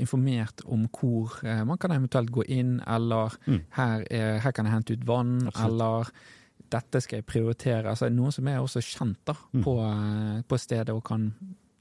informert 0.00 0.62
om 0.66 0.86
hvor 0.88 1.38
eh, 1.44 1.62
man 1.64 1.78
kan 1.78 1.92
eventuelt 1.94 2.30
gå 2.34 2.44
inn, 2.48 2.80
eller 2.86 3.36
Mm. 3.46 3.60
her, 3.76 4.04
er, 4.10 4.38
her 4.40 4.52
kan 4.52 4.64
jeg 4.66 4.74
hente 4.74 4.92
ut 4.98 5.04
vann, 5.06 5.36
Absolutt. 5.46 5.64
eller 5.70 6.10
dette 6.70 7.00
skal 7.02 7.18
jeg 7.18 7.26
prioritere. 7.26 7.88
Altså 7.90 8.08
noen 8.12 8.32
som 8.32 8.46
er 8.48 8.58
også 8.62 8.80
kjent 8.84 9.18
da, 9.26 9.34
Mm. 9.52 9.62
på, 9.64 9.74
eh, 9.86 10.42
på 10.48 10.58
stedet 10.58 10.90
og 10.94 11.04
kan 11.04 11.32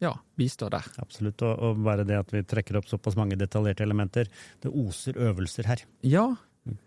ja, 0.02 0.14
bistå 0.40 0.70
der. 0.72 0.86
Absolutt. 1.00 1.42
Og, 1.44 1.60
og 1.60 1.84
bare 1.84 2.06
det 2.08 2.16
at 2.18 2.32
vi 2.32 2.42
trekker 2.48 2.78
opp 2.80 2.86
såpass 2.88 3.18
mange 3.20 3.36
detaljerte 3.36 3.84
elementer. 3.84 4.30
Det 4.62 4.72
oser 4.72 5.14
øvelser 5.20 5.66
her. 5.68 5.82
Ja, 6.04 6.36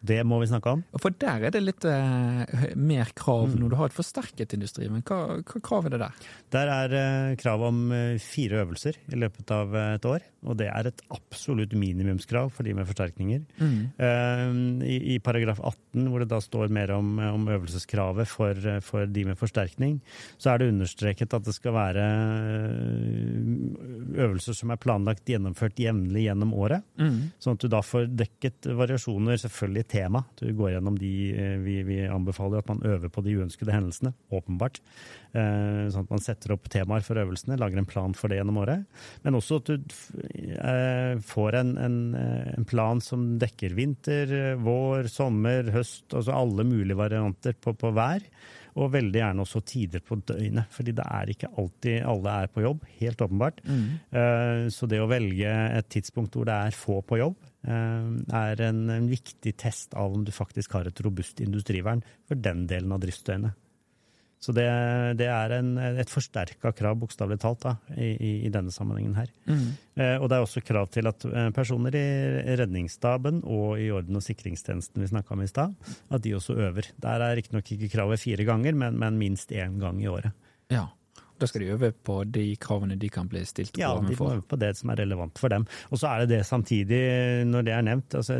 Det 0.00 0.20
må 0.26 0.38
vi 0.42 0.48
snakke 0.50 0.70
om. 0.76 0.82
for 1.00 1.10
der 1.22 1.46
er 1.48 1.50
det 1.54 1.62
litt 1.62 1.84
eh, 1.84 2.74
mer 2.76 3.12
krav 3.18 3.42
Mm. 3.52 3.58
når 3.60 3.70
du 3.70 3.76
har 3.76 3.86
et 3.90 3.96
forsterket 3.96 4.52
industri. 4.54 4.88
Men 4.88 5.02
hva, 5.02 5.40
hva 5.42 5.60
krav 5.64 5.86
er 5.86 5.90
det 5.96 5.98
der? 6.02 6.12
Der 6.54 6.68
er 6.70 6.92
eh, 6.98 7.36
krav 7.40 7.62
om 7.66 7.90
eh, 7.92 8.18
fire 8.22 8.62
øvelser 8.62 8.98
i 9.12 9.16
løpet 9.18 9.50
av 9.50 9.74
eh, 9.74 9.94
et 9.96 10.04
år. 10.06 10.20
Og 10.46 10.56
det 10.58 10.66
er 10.70 10.86
et 10.90 11.02
absolutt 11.14 11.72
minimumskrav 11.78 12.50
for 12.52 12.66
de 12.66 12.74
med 12.74 12.86
forsterkninger. 12.88 13.42
Eh, 13.62 14.44
I, 14.86 14.96
I 15.14 15.18
paragraf 15.22 15.60
18, 15.62 16.06
hvor 16.10 16.18
det 16.22 16.28
da 16.32 16.40
står 16.42 16.68
mer 16.74 16.90
om, 16.96 17.18
om 17.18 17.48
øvelseskravet 17.48 18.26
for, 18.28 18.54
for 18.82 19.06
de 19.06 19.24
med 19.24 19.38
forsterkning, 19.38 20.00
så 20.38 20.52
er 20.54 20.58
det 20.62 20.70
understreket 20.72 21.34
at 21.34 21.44
det 21.46 21.54
skal 21.54 21.72
være 21.76 22.06
øvelser 24.22 24.54
som 24.56 24.70
er 24.72 24.80
planlagt 24.82 25.26
gjennomført 25.28 25.78
jevnlig 25.80 26.26
gjennom 26.26 26.52
året. 26.54 26.82
Mm. 27.00 27.30
Sånn 27.42 27.56
at 27.56 27.62
du 27.64 27.68
da 27.72 27.80
får 27.84 28.10
dekket 28.18 28.68
variasjoner, 28.76 29.38
selvfølgelig 29.40 29.71
tema. 29.88 30.20
Du 30.36 30.44
går 30.52 30.74
gjennom 30.74 30.98
de 31.00 31.12
eh, 31.32 31.54
vi, 31.64 31.78
vi 31.88 31.96
anbefaler 32.04 32.60
at 32.60 32.68
man 32.68 32.82
øver 32.84 33.08
på 33.08 33.24
de 33.24 33.38
uønskede 33.40 33.72
hendelsene, 33.72 34.12
åpenbart. 34.28 34.82
Eh, 35.32 35.88
Sånn 35.88 36.04
at 36.04 36.12
man 36.12 36.22
setter 36.22 36.52
opp 36.52 36.68
temaer 36.70 37.00
for 37.06 37.16
øvelsene, 37.16 37.56
lager 37.56 37.80
en 37.80 37.88
plan 37.88 38.12
for 38.12 38.28
det 38.28 38.38
gjennom 38.38 38.60
året. 38.60 38.84
Men 39.24 39.38
også 39.40 39.62
at 39.62 39.72
du 39.72 39.94
eh, 40.52 41.16
får 41.32 41.58
en, 41.62 41.72
en, 41.80 41.98
en 42.58 42.68
plan 42.68 43.00
som 43.00 43.24
dekker 43.40 43.72
vinter, 43.78 44.36
vår, 44.60 45.08
sommer, 45.08 45.72
høst, 45.72 46.10
altså 46.12 46.36
alle 46.36 46.68
mulige 46.68 47.00
varianter 47.00 47.56
på, 47.56 47.72
på 47.72 47.94
vær. 47.96 48.28
Og 48.72 48.92
veldig 48.94 49.18
gjerne 49.20 49.44
også 49.44 49.60
tider 49.68 50.00
på 50.04 50.16
døgnet, 50.24 50.70
fordi 50.72 50.94
det 50.96 51.04
er 51.04 51.32
ikke 51.34 51.50
alltid 51.60 52.06
alle 52.08 52.36
er 52.44 52.52
på 52.52 52.62
jobb, 52.64 52.86
helt 53.02 53.20
åpenbart. 53.20 53.58
Mm. 53.68 54.70
Så 54.72 54.88
det 54.88 55.02
å 55.02 55.10
velge 55.10 55.50
et 55.76 55.90
tidspunkt 55.92 56.38
hvor 56.38 56.48
det 56.48 56.56
er 56.56 56.72
få 56.72 57.02
på 57.04 57.18
jobb, 57.20 57.36
er 57.62 58.60
en, 58.66 58.84
en 58.90 59.08
viktig 59.10 59.52
test 59.60 59.94
av 59.94 60.16
om 60.16 60.24
du 60.26 60.32
faktisk 60.34 60.72
har 60.74 60.88
et 60.88 61.02
robust 61.04 61.40
industrivern 61.44 62.02
for 62.26 62.34
den 62.34 62.66
delen 62.70 62.94
av 62.94 63.02
driftsdøgnet. 63.04 63.54
Så 64.42 64.50
det, 64.56 64.64
det 65.20 65.28
er 65.30 65.52
en, 65.54 65.76
et 65.78 66.10
forsterka 66.10 66.72
krav, 66.74 66.96
bokstavelig 66.98 67.38
talt, 67.44 67.62
da, 67.62 67.76
i, 67.94 68.40
i, 68.42 68.50
denne 68.50 68.72
sammenhengen 68.74 69.14
her. 69.14 69.28
Eh, 69.94 70.16
og 70.16 70.26
det 70.26 70.34
er 70.34 70.46
også 70.46 70.64
krav 70.66 70.88
til 70.90 71.06
at 71.06 71.26
eh, 71.28 71.50
personer 71.54 71.94
i 71.94 72.56
redningsstaben 72.58 73.44
og 73.46 73.78
i 73.78 73.86
orden- 73.94 74.18
og 74.18 74.24
sikringstjenesten 74.26 75.04
vi 75.04 75.12
snakka 75.12 75.36
om 75.36 75.44
i 75.44 75.50
stad, 75.50 75.76
at 76.10 76.24
de 76.26 76.34
også 76.34 76.58
øver. 76.58 76.90
Der 77.04 77.22
er 77.22 77.36
riktignok 77.38 77.70
ikke 77.76 77.92
kravet 77.92 78.24
fire 78.24 78.48
ganger, 78.48 78.74
men, 78.74 78.98
men 78.98 79.20
minst 79.20 79.54
én 79.54 79.78
gang 79.78 80.02
i 80.02 80.10
året. 80.10 80.34
Ja. 80.74 80.88
Da 81.42 81.48
skal 81.50 81.64
de 81.64 81.72
øve 81.74 81.90
på 82.06 82.20
de 82.30 82.44
kravene 82.62 82.96
de 83.00 83.08
kan 83.10 83.26
bli 83.30 83.42
stilt 83.48 83.78
Ja, 83.80 83.92
de 83.98 84.14
må 84.14 84.28
øve 84.30 84.44
på 84.46 84.58
det 84.60 84.76
som 84.78 84.92
er 84.94 85.02
relevant 85.02 85.40
for 85.42 85.50
dem. 85.50 85.66
Og 85.90 85.98
så 85.98 86.12
er 86.12 86.22
det 86.22 86.36
det 86.36 86.42
samtidig, 86.46 87.02
når 87.50 87.66
det 87.66 87.74
er 87.74 87.86
nevnt, 87.88 88.14
altså 88.20 88.38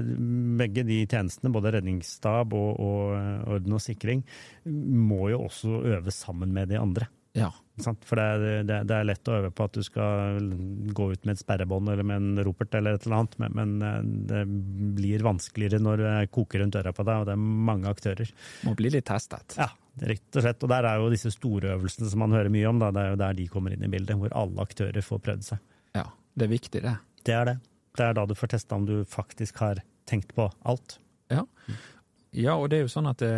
begge 0.61 0.87
de 0.87 1.01
tjenestene, 1.11 1.51
både 1.55 1.75
redningsstab 1.79 2.55
og, 2.55 2.79
og 2.79 3.57
orden 3.57 3.75
og 3.75 3.83
sikring, 3.83 4.23
må 4.67 5.33
jo 5.33 5.43
også 5.49 5.83
øve 5.97 6.15
sammen 6.15 6.55
med 6.55 6.71
de 6.71 6.79
andre. 6.79 7.11
Ja. 7.33 7.49
Sant? 7.81 8.03
For 8.05 8.21
det 8.21 8.25
er, 8.61 8.65
det, 8.85 8.95
er 8.95 9.07
lett 9.09 9.29
å 9.31 9.37
øve 9.39 9.51
på 9.57 9.65
at 9.65 9.77
du 9.77 9.85
skal 9.85 10.43
gå 10.93 11.07
ut 11.15 11.23
med 11.25 11.35
et 11.35 11.41
sperrebånd 11.41 11.89
eller 11.89 12.05
med 12.07 12.21
en 12.21 12.43
ropert 12.45 12.75
eller 12.77 12.99
et 12.99 13.07
eller 13.07 13.23
annet, 13.23 13.37
men, 13.41 13.55
men 13.57 13.87
eh, 13.89 14.01
det 14.29 14.43
blir 14.99 15.25
vanskeligere 15.25 15.81
når 15.83 16.03
det 16.03 16.13
koker 16.37 16.63
rundt 16.63 16.77
øra 16.83 16.93
på 16.97 17.07
deg, 17.09 17.23
og 17.23 17.31
det 17.31 17.37
er 17.37 17.47
mange 17.71 17.89
aktører. 17.89 18.33
Må 18.69 18.77
bli 18.79 18.93
litt 18.93 19.09
testet. 19.09 19.57
Ja, 19.57 19.71
rett 20.05 20.37
og 20.37 20.45
slett. 20.45 20.67
Og 20.67 20.73
der 20.75 20.91
er 20.91 21.01
jo 21.01 21.13
disse 21.15 21.33
store 21.33 21.73
øvelsene 21.79 22.13
som 22.13 22.25
man 22.27 22.37
hører 22.37 22.53
mye 22.53 22.69
om, 22.69 22.83
da. 22.83 22.93
det 22.93 23.07
er 23.07 23.15
jo 23.15 23.23
der 23.25 23.39
de 23.41 23.49
kommer 23.55 23.77
inn 23.77 23.87
i 23.89 23.93
bildet, 23.93 24.21
hvor 24.21 24.37
alle 24.37 24.67
aktører 24.69 25.09
får 25.09 25.25
prøvd 25.31 25.49
seg. 25.53 25.63
Ja, 25.97 26.11
det 26.37 26.49
er 26.49 26.53
viktig, 26.53 26.85
det. 26.85 26.97
Det 27.25 27.39
er 27.39 27.49
det. 27.49 27.57
Det 27.97 28.05
er 28.05 28.17
da 28.17 28.27
du 28.29 28.37
får 28.37 28.55
testa 28.55 28.77
om 28.77 28.85
du 28.89 28.99
faktisk 29.09 29.65
har 29.65 29.81
tenkt 30.09 30.37
på 30.37 30.51
alt. 30.69 30.99
Ja. 31.33 31.47
Ja, 32.33 32.55
og 32.57 32.71
det 32.73 32.79
er 32.79 32.85
jo 32.87 32.91
sånn 32.93 33.09
at 33.11 33.21
det, 33.21 33.33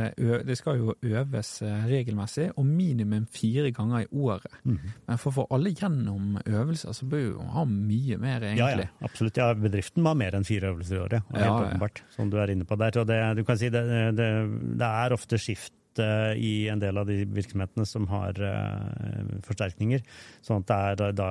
det 0.47 0.55
skal 0.59 0.79
jo 0.79 0.95
øves 1.03 1.51
eh, 1.67 1.87
regelmessig, 1.91 2.49
og 2.55 2.67
minimum 2.69 3.25
fire 3.35 3.73
ganger 3.75 4.05
i 4.05 4.09
året. 4.15 4.55
Mhm. 4.63 4.93
Men 5.09 5.19
for 5.21 5.33
å 5.33 5.37
få 5.41 5.47
alle 5.57 5.73
gjennom 5.75 6.37
øvelser, 6.45 6.95
så 6.95 7.09
bør 7.11 7.25
jo 7.25 7.47
ha 7.57 7.65
mye 7.67 8.19
mer, 8.23 8.47
egentlig. 8.53 8.87
ja, 8.87 9.07
absolutt. 9.09 9.41
Ja, 9.41 9.49
bedriften 9.59 10.05
må 10.05 10.13
ha 10.15 10.21
mer 10.21 10.39
enn 10.39 10.47
fire 10.47 10.71
øvelser 10.71 11.01
i 11.01 11.03
året. 11.09 11.31
Helt 11.33 11.43
Ja, 11.43 11.49
ja. 11.49 11.57
åpenbart, 11.65 12.05
som 12.15 12.31
du 12.31 12.39
er 12.39 12.55
inne 12.55 12.69
på 12.69 12.79
der. 12.79 13.01
Og 13.03 13.09
det, 13.11 13.19
du 13.41 13.43
kan 13.49 13.59
si 13.59 13.73
det, 13.75 13.83
det, 14.15 14.29
er 14.87 15.17
ofte 15.17 15.43
skift 15.43 15.99
eh, 15.99 16.39
i 16.39 16.55
en 16.71 16.79
del 16.79 17.03
av 17.03 17.11
de 17.11 17.19
virksomhetene 17.35 17.87
som 17.91 18.07
har 18.13 18.39
eh, 18.39 19.35
forsterkninger. 19.43 20.07
Sånn 20.47 20.63
at 20.63 20.71
det 20.71 20.79
er 20.79 21.03
da, 21.03 21.11
da 21.19 21.31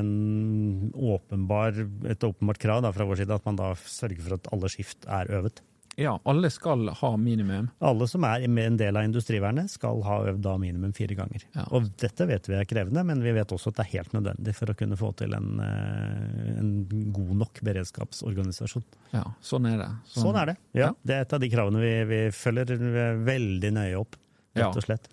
en 0.00 0.90
åpenbar, 0.94 1.78
et 2.10 2.26
åpenbart 2.26 2.58
krav 2.58 2.90
fra 2.90 3.06
vår 3.06 3.22
side 3.22 3.38
at 3.38 3.46
man 3.46 3.62
da 3.62 3.72
sørger 3.86 4.24
for 4.26 4.40
at 4.40 4.50
alle 4.50 4.74
skift 4.74 5.06
er 5.06 5.30
øvet. 5.38 5.62
Ja, 5.98 6.12
alle 6.30 6.46
skal 6.54 6.88
ha 6.94 7.08
minimum. 7.18 7.68
Alle 7.82 8.06
som 8.06 8.22
er 8.28 8.44
en 8.46 8.76
del 8.78 8.96
av 8.96 9.02
industrivernet, 9.02 9.66
skal 9.72 9.98
ha 10.06 10.18
øvd 10.30 10.44
da 10.44 10.52
minimum 10.62 10.92
fire 10.94 11.16
ganger. 11.18 11.42
Ja. 11.56 11.64
Og 11.74 11.88
dette 11.98 12.26
vet 12.30 12.46
vi 12.46 12.54
er 12.54 12.68
krevende, 12.70 13.02
men 13.08 13.18
vi 13.24 13.32
vet 13.34 13.50
også 13.50 13.72
at 13.72 13.80
det 13.80 13.86
er 13.88 13.92
helt 13.96 14.14
nødvendig 14.14 14.54
for 14.54 14.70
å 14.70 14.76
kunne 14.78 14.98
få 15.00 15.10
til 15.18 15.34
en, 15.34 15.58
eh, 15.64 16.54
en 16.60 16.70
god 17.16 17.34
nok 17.42 17.60
beredskapsorganisasjon. 17.66 18.86
Ja, 19.16 19.24
sånn 19.42 19.66
er 19.66 19.78
det. 19.82 19.90
Sånn 20.14 20.38
er 20.38 20.52
det. 20.52 20.56
Ja, 20.72 20.86
Ja. 20.86 20.92
Det 21.04 21.14
er 21.16 21.20
et 21.26 21.32
av 21.34 21.40
de 21.42 21.50
kravene 21.50 21.80
vi, 21.82 21.92
vi 22.06 22.20
følger 22.30 22.78
veldig 23.26 23.72
nøye 23.74 23.98
opp, 23.98 24.14
rett 24.54 24.76
og 24.78 24.84
slett. 24.86 25.08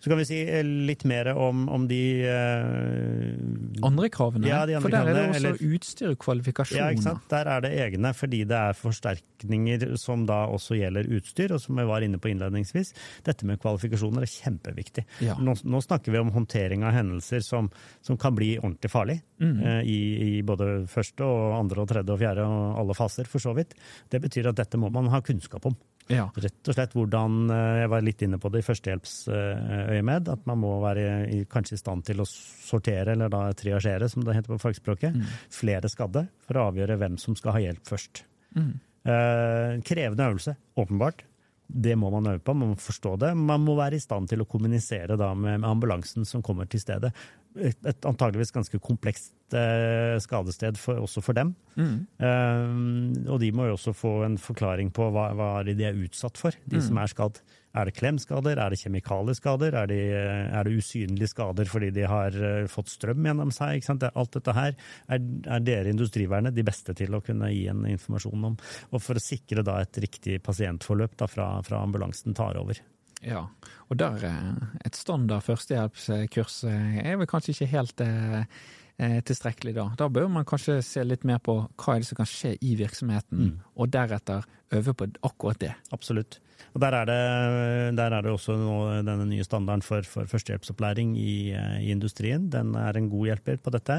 Så 0.00 0.08
kan 0.08 0.16
vi 0.16 0.24
si 0.24 0.38
eh, 0.48 0.64
litt 0.64 1.02
mer 1.04 1.28
om, 1.36 1.66
om 1.68 1.82
de 1.88 2.00
uh, 2.24 3.84
Andre 3.84 4.08
kravene, 4.12 4.48
Ja, 4.48 4.62
de 4.68 4.76
andre 4.78 4.86
for 4.86 4.94
der 4.94 5.10
er 5.10 5.16
det 5.16 5.24
også 5.28 5.40
eller- 5.40 5.74
utstyr 5.76 6.10
og 6.14 6.18
kvalifikasjoner. 6.22 6.80
Ja, 6.80 6.88
ikke 6.94 7.04
sant? 7.04 7.26
Der 7.28 7.50
er 7.52 7.60
det 7.64 7.72
egne, 7.84 8.12
fordi 8.16 8.40
det 8.48 8.56
er 8.56 8.76
forsterkninger 8.78 9.84
som 10.00 10.24
da 10.28 10.46
også 10.48 10.78
gjelder 10.78 11.04
utstyr, 11.18 11.52
og 11.52 11.60
som 11.60 11.76
jeg 11.80 11.90
var 11.90 12.00
inne 12.06 12.20
på 12.20 12.30
innledningsvis. 12.32 12.94
Dette 13.28 13.44
med 13.48 13.60
kvalifikasjoner 13.60 14.24
er 14.24 14.32
kjempeviktig. 14.32 15.04
Ja. 15.26 15.36
Nå, 15.40 15.54
nå 15.64 15.82
snakker 15.84 16.12
vi 16.16 16.22
om 16.22 16.32
håndtering 16.32 16.84
av 16.88 16.96
hendelser 16.96 17.44
som, 17.44 17.68
som 18.00 18.16
kan 18.20 18.34
bli 18.36 18.54
ordentlig 18.58 18.90
farlig. 18.92 19.20
Mm. 19.40 19.54
uh, 19.60 19.80
I, 19.84 20.00
I 20.40 20.42
både 20.42 20.86
første 20.88 21.24
og 21.28 21.58
andre 21.60 21.84
og 21.84 21.92
tredje 21.92 22.16
og 22.16 22.20
fjerde 22.24 22.48
og 22.48 22.80
alle 22.80 22.96
faser, 22.96 23.28
for 23.28 23.42
så 23.42 23.52
vidt. 23.56 23.76
Det 24.10 24.20
betyr 24.24 24.48
at 24.52 24.56
dette 24.64 24.80
må 24.80 24.88
man 24.92 25.12
ha 25.12 25.20
kunnskap 25.24 25.68
om. 25.68 25.76
Ja. 26.10 26.24
Rett 26.34 26.68
og 26.68 26.74
slett 26.74 26.94
hvordan 26.96 27.36
eh, 27.54 27.80
Jeg 27.84 27.90
var 27.92 28.02
litt 28.02 28.22
inne 28.26 28.38
på 28.42 28.50
det 28.50 28.60
i 28.64 28.66
førstehjelpsøyemed. 28.66 30.28
At 30.32 30.46
man 30.50 30.58
må 30.62 30.72
være 30.82 31.06
i, 31.30 31.40
kanskje 31.50 31.76
i 31.78 31.80
stand 31.80 32.04
til 32.08 32.22
å 32.22 32.26
sortere, 32.28 33.14
eller 33.14 33.30
da 33.32 33.44
triasjere, 33.56 34.08
som 34.10 34.24
det 34.26 34.34
heter 34.38 34.54
på 34.56 34.60
fagspråket, 34.62 35.14
Mm. 35.14 35.24
flere 35.50 35.88
skadde 35.90 36.26
for 36.46 36.58
å 36.58 36.68
avgjøre 36.70 36.96
hvem 36.98 37.18
som 37.18 37.36
skal 37.36 37.52
ha 37.56 37.60
hjelp 37.62 37.84
først. 37.86 38.22
Mm. 38.56 38.72
Eh, 39.06 39.80
krevende 39.86 40.26
øvelse, 40.28 40.56
åpenbart. 40.76 41.22
Det 41.70 41.94
må 41.98 42.10
man 42.10 42.26
øve 42.32 42.42
på, 42.42 42.54
man 42.56 42.72
må 42.72 42.78
forstå 42.80 43.12
det. 43.22 43.30
Man 43.38 43.62
må 43.62 43.76
være 43.78 43.98
i 43.98 44.02
stand 44.02 44.26
til 44.30 44.42
å 44.42 44.48
kommunisere 44.50 45.16
da 45.20 45.30
med, 45.38 45.62
ambulansen 45.66 46.26
som 46.26 46.42
kommer 46.42 46.66
til 46.70 46.82
stedet. 46.82 47.12
Et, 47.54 47.76
et 47.86 48.06
antageligvis 48.06 48.52
ganske 48.54 48.78
komplekst 48.82 49.54
eh, 49.54 50.16
skadested 50.22 50.78
for, 50.78 50.98
også 51.02 51.22
for 51.22 51.38
dem. 51.38 51.54
Mm. 51.76 51.94
Um, 52.18 53.14
og 53.28 53.40
de 53.42 53.52
må 53.54 53.66
jo 53.68 53.76
også 53.78 53.94
få 53.96 54.12
en 54.26 54.36
forklaring 54.38 54.92
på 54.94 55.08
hva, 55.14 55.30
hva 55.38 55.50
de 55.66 55.78
er 55.86 55.98
utsatt 55.98 56.38
for, 56.38 56.54
de 56.66 56.78
Mm. 56.80 56.86
som 56.88 56.98
er 57.02 57.10
skadd. 57.14 57.40
Er 57.70 57.86
det 57.86 57.94
klemskader, 57.94 58.58
er 58.58 58.72
det 58.72 58.80
kjemikalieskader, 58.80 59.76
er, 59.78 59.86
de, 59.86 59.98
er 60.50 60.66
det 60.66 60.72
usynlige 60.80 61.30
skader 61.30 61.68
fordi 61.70 61.92
de 61.94 62.06
har 62.10 62.34
eh, 62.34 62.64
fått 62.70 62.90
strøm 62.90 63.28
gjennom 63.28 63.52
seg? 63.54 63.86
Alt 64.10 64.32
dette 64.34 64.54
her 64.56 64.72
er, 65.06 65.20
er 65.46 65.62
dere 65.62 65.92
industrivernet 65.92 66.56
de 66.56 66.64
beste 66.66 66.96
til 66.98 67.14
å 67.14 67.22
kunne 67.22 67.52
gi 67.54 67.68
en 67.70 67.84
informasjon 67.86 68.48
om. 68.50 68.56
Og 68.90 69.04
for 69.04 69.20
å 69.20 69.22
sikre 69.22 69.62
da 69.66 69.78
et 69.84 70.02
riktig 70.02 70.40
pasientforløp 70.42 71.14
da 71.20 71.30
fra, 71.30 71.52
fra 71.66 71.84
ambulansen 71.86 72.34
tar 72.34 72.58
over. 72.58 72.82
Ja, 73.22 73.44
og 73.86 73.98
der 74.00 74.26
eh, 74.26 74.68
et 74.88 74.98
standard 74.98 75.44
førstehjelpskurs 75.46 76.62
eh, 76.66 77.00
er 77.04 77.18
vel 77.20 77.28
kanskje 77.30 77.54
ikke 77.54 77.72
helt 77.76 78.02
eh, 78.02 78.38
eh, 78.98 79.18
tilstrekkelig 79.28 79.74
da. 79.76 79.90
Da 80.00 80.08
bør 80.10 80.30
man 80.32 80.48
kanskje 80.48 80.80
se 80.82 81.04
litt 81.06 81.26
mer 81.28 81.38
på 81.44 81.60
hva 81.68 81.94
er 81.94 82.02
det 82.02 82.08
som 82.10 82.18
kan 82.18 82.30
skje 82.30 82.56
i 82.64 82.74
virksomheten, 82.80 83.50
Mm. 83.50 83.52
og 83.76 83.92
deretter 83.94 84.48
øve 84.76 84.94
på 84.94 85.10
akkurat 85.26 85.60
det. 85.60 85.74
Absolutt. 85.92 86.40
Og 86.70 86.82
der 86.82 86.94
er 86.94 87.08
det, 87.08 87.20
der 87.98 88.14
er 88.14 88.22
det 88.22 88.30
også 88.30 88.54
denne 89.02 89.26
nye 89.26 89.44
standarden 89.46 89.82
for, 89.82 90.06
for 90.06 90.28
førstehjelpsopplæring 90.30 91.16
i, 91.18 91.50
eh, 91.56 91.78
i 91.86 91.90
industrien. 91.90 92.46
Den 92.52 92.76
er 92.78 92.96
en 92.96 93.08
god 93.10 93.26
hjelper 93.30 93.58
på 93.62 93.72
dette. 93.74 93.96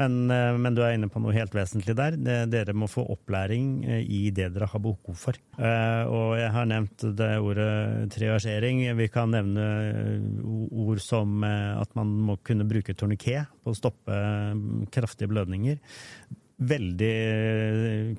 Men, 0.00 0.30
eh, 0.32 0.56
men 0.56 0.76
du 0.76 0.80
er 0.84 0.96
inne 0.96 1.10
på 1.12 1.20
noe 1.20 1.34
helt 1.36 1.54
vesentlig 1.56 1.96
der. 1.98 2.16
Dere 2.48 2.76
må 2.76 2.88
få 2.88 3.04
opplæring 3.12 3.84
eh, 3.84 4.00
i 4.08 4.22
det 4.34 4.52
dere 4.54 4.70
har 4.72 4.80
behov 4.84 5.18
for. 5.20 5.36
Og 5.58 6.30
jeg 6.38 6.50
har 6.54 6.68
nevnt 6.68 7.04
det 7.18 7.30
ordet 7.42 8.08
triasjering. 8.14 8.82
Vi 8.96 9.10
kan 9.12 9.34
nevne 9.34 9.66
ord 10.84 11.02
som 11.04 11.44
at 11.44 11.92
man 11.98 12.10
må 12.28 12.38
kunne 12.44 12.66
bruke 12.68 12.96
torniké 12.96 13.44
på 13.62 13.72
å 13.72 13.76
stoppe 13.76 14.16
kraftige 14.94 15.30
blødninger. 15.30 15.78
Veldig 16.64 17.14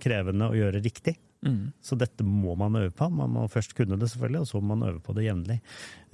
krevende 0.03 0.51
å 0.51 0.57
gjøre 0.57 0.83
riktig. 0.83 1.15
Mm. 1.45 1.71
Så 1.81 1.97
dette 1.99 2.25
må 2.25 2.55
man 2.57 2.75
øve 2.79 2.91
på. 2.95 3.07
Man 3.13 3.33
må 3.35 3.45
først 3.51 3.75
kunne 3.77 3.99
det, 4.01 4.09
selvfølgelig, 4.11 4.41
og 4.41 4.49
så 4.49 4.61
må 4.61 4.73
man 4.73 4.89
øve 4.89 5.01
på 5.05 5.13
det 5.17 5.27
jevnlig. 5.27 5.59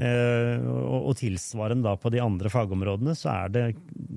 Eh, 0.02 0.66
og, 0.66 1.12
tilsvarende 1.20 1.86
da 1.86 1.96
på 2.00 2.12
de 2.14 2.22
andre 2.24 2.50
fagområdene 2.52 3.14
så 3.18 3.30
er 3.34 3.52
det 3.54 3.66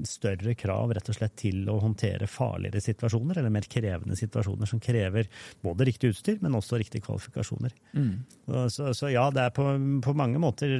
større 0.08 0.54
krav 0.58 0.94
rett 0.96 1.10
og 1.10 1.18
slett 1.18 1.36
til 1.40 1.68
å 1.70 1.78
håndtere 1.82 2.28
farligere 2.30 2.82
situasjoner, 2.82 3.38
eller 3.40 3.54
mer 3.54 3.68
krevende 3.70 4.18
situasjoner, 4.18 4.70
som 4.70 4.82
krever 4.82 5.30
både 5.64 5.88
riktig 5.90 6.14
utstyr, 6.14 6.40
men 6.42 6.56
også 6.58 6.80
riktige 6.80 7.04
kvalifikasjoner. 7.06 7.74
Mm. 7.94 8.14
Så, 8.72 8.92
så 8.96 9.12
ja, 9.12 9.28
det 9.34 9.48
er 9.48 9.54
på, 9.54 9.68
på 10.04 10.16
mange 10.18 10.40
måter 10.42 10.78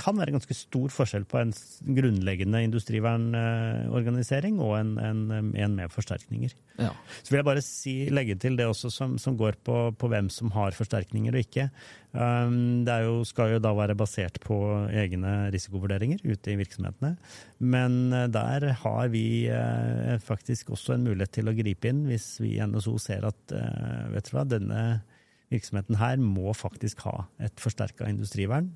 kan 0.00 0.18
være 0.18 0.34
ganske 0.34 0.56
stor 0.56 0.92
forskjell 0.94 1.26
på 1.28 1.38
en 1.40 1.52
grunnleggende 1.96 2.62
industrivernorganisering 2.66 4.58
og 4.64 4.74
en, 4.78 4.94
en, 4.98 5.52
en 5.54 5.76
med 5.76 5.92
forsterkninger. 5.92 6.54
Ja. 6.80 6.90
Så 7.20 7.32
vil 7.32 7.40
jeg 7.40 7.48
bare 7.48 7.64
si, 7.64 7.94
legge 8.12 8.36
til 8.40 8.56
det 8.58 8.66
også 8.68 8.90
som, 8.94 9.18
som 9.20 9.36
går 9.38 9.60
på, 9.66 9.78
på 10.00 10.10
hvem 10.10 10.30
som 10.32 10.52
har 10.56 10.76
forsterkninger 10.76 11.36
og 11.36 11.44
ikke. 11.44 11.68
Um, 12.10 12.82
det 12.86 12.96
jo, 13.04 13.20
skal 13.28 13.52
jo 13.54 13.60
da 13.62 13.70
være 13.76 13.94
basert 13.98 14.40
på 14.42 14.56
egne 14.88 15.50
risikovurderinger 15.54 16.24
ute 16.24 16.50
i 16.50 16.58
virksomhetene. 16.58 17.14
Men 17.60 18.00
eh, 18.16 18.26
der 18.32 18.66
har 18.82 19.12
vi 19.12 19.46
eh, 19.52 20.16
faktisk 20.24 20.72
også 20.74 20.96
en 20.96 21.06
mulighet 21.06 21.36
til 21.38 21.50
å 21.50 21.54
gripe 21.54 21.92
inn 21.92 22.06
hvis 22.08 22.32
vi 22.42 22.56
i 22.56 22.66
NSO 22.66 22.96
ser 22.98 23.28
at 23.28 23.54
eh, 23.54 24.10
vet 24.16 24.26
du 24.26 24.34
hva, 24.34 24.46
denne 24.48 24.82
virksomheten 25.50 25.98
her 26.00 26.20
må 26.22 26.54
faktisk 26.56 27.04
ha 27.06 27.16
et 27.42 27.58
forsterka 27.60 28.08
industrivern. 28.10 28.70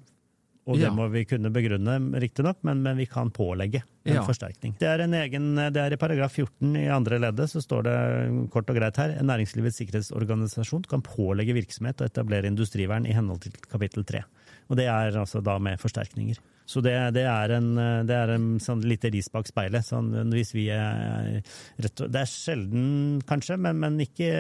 Og 0.67 0.79
det 0.79 0.87
Ja. 0.87 0.91
må 0.97 1.11
vi 1.13 1.27
kunne 1.29 1.51
begrunne, 1.53 1.99
riktignok, 2.23 2.57
men, 2.65 2.83
men 2.83 2.97
vi 2.97 3.05
kan 3.07 3.31
pålegge 3.31 3.83
en 4.07 4.15
Ja. 4.15 4.23
forsterkning. 4.25 4.79
Det 4.79 4.89
er, 4.89 5.01
en 5.05 5.13
egen, 5.13 5.55
det 5.57 5.77
er 5.77 5.93
i 5.93 5.97
paragraf 6.01 6.33
14 6.33 6.77
i 6.81 6.87
andre 6.89 7.19
leddet, 7.21 7.51
så 7.53 7.61
står 7.61 7.83
det 7.85 8.51
kort 8.51 8.71
og 8.73 8.77
greit 8.79 8.97
her 8.97 9.11
en 9.19 9.27
næringslivets 9.29 9.77
sikkerhetsorganisasjon 9.83 10.87
kan 10.89 11.03
pålegge 11.05 11.53
virksomhet 11.53 12.01
å 12.01 12.07
etablere 12.09 12.49
industrivern 12.49 13.05
i 13.07 13.13
henhold 13.13 13.41
til 13.45 13.53
kapittel 13.69 14.05
3. 14.09 14.23
Og 14.71 14.77
det 14.81 14.87
er 14.89 15.13
altså 15.21 15.43
da 15.45 15.59
med 15.59 15.79
forsterkninger. 15.79 16.39
Så 16.67 16.81
det, 16.81 16.95
det 17.13 17.27
er 17.29 17.51
en, 17.59 17.75
det 18.09 18.17
er 18.17 18.31
en 18.39 18.59
sånn 18.59 18.81
lite 18.89 19.11
ris 19.13 19.29
bak 19.29 19.45
speilet. 19.47 19.85
Sånn, 19.85 20.09
hvis 20.33 20.55
vi 20.57 20.71
er 20.73 21.43
rett 21.77 22.01
Det 22.09 22.23
er 22.23 22.31
sjelden, 22.31 23.21
kanskje, 23.29 23.59
men, 23.61 23.77
men 23.79 24.01
ikke 24.01 24.31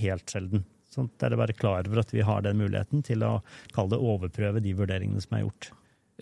helt 0.00 0.24
sjelden. 0.32 0.64
Sånn 0.98 1.10
der 1.14 1.30
dere 1.30 1.40
bare 1.44 1.54
klar 1.54 1.86
over 1.86 2.02
at 2.02 2.14
vi 2.14 2.24
har 2.26 2.42
den 2.42 2.58
muligheten 2.58 3.04
til 3.06 3.22
å 3.22 3.38
kalle 3.74 3.94
det 3.94 4.02
overprøve 4.02 4.64
de 4.64 4.74
vurderingene 4.78 5.22
som 5.22 5.38
er 5.38 5.46
gjort. 5.46 5.70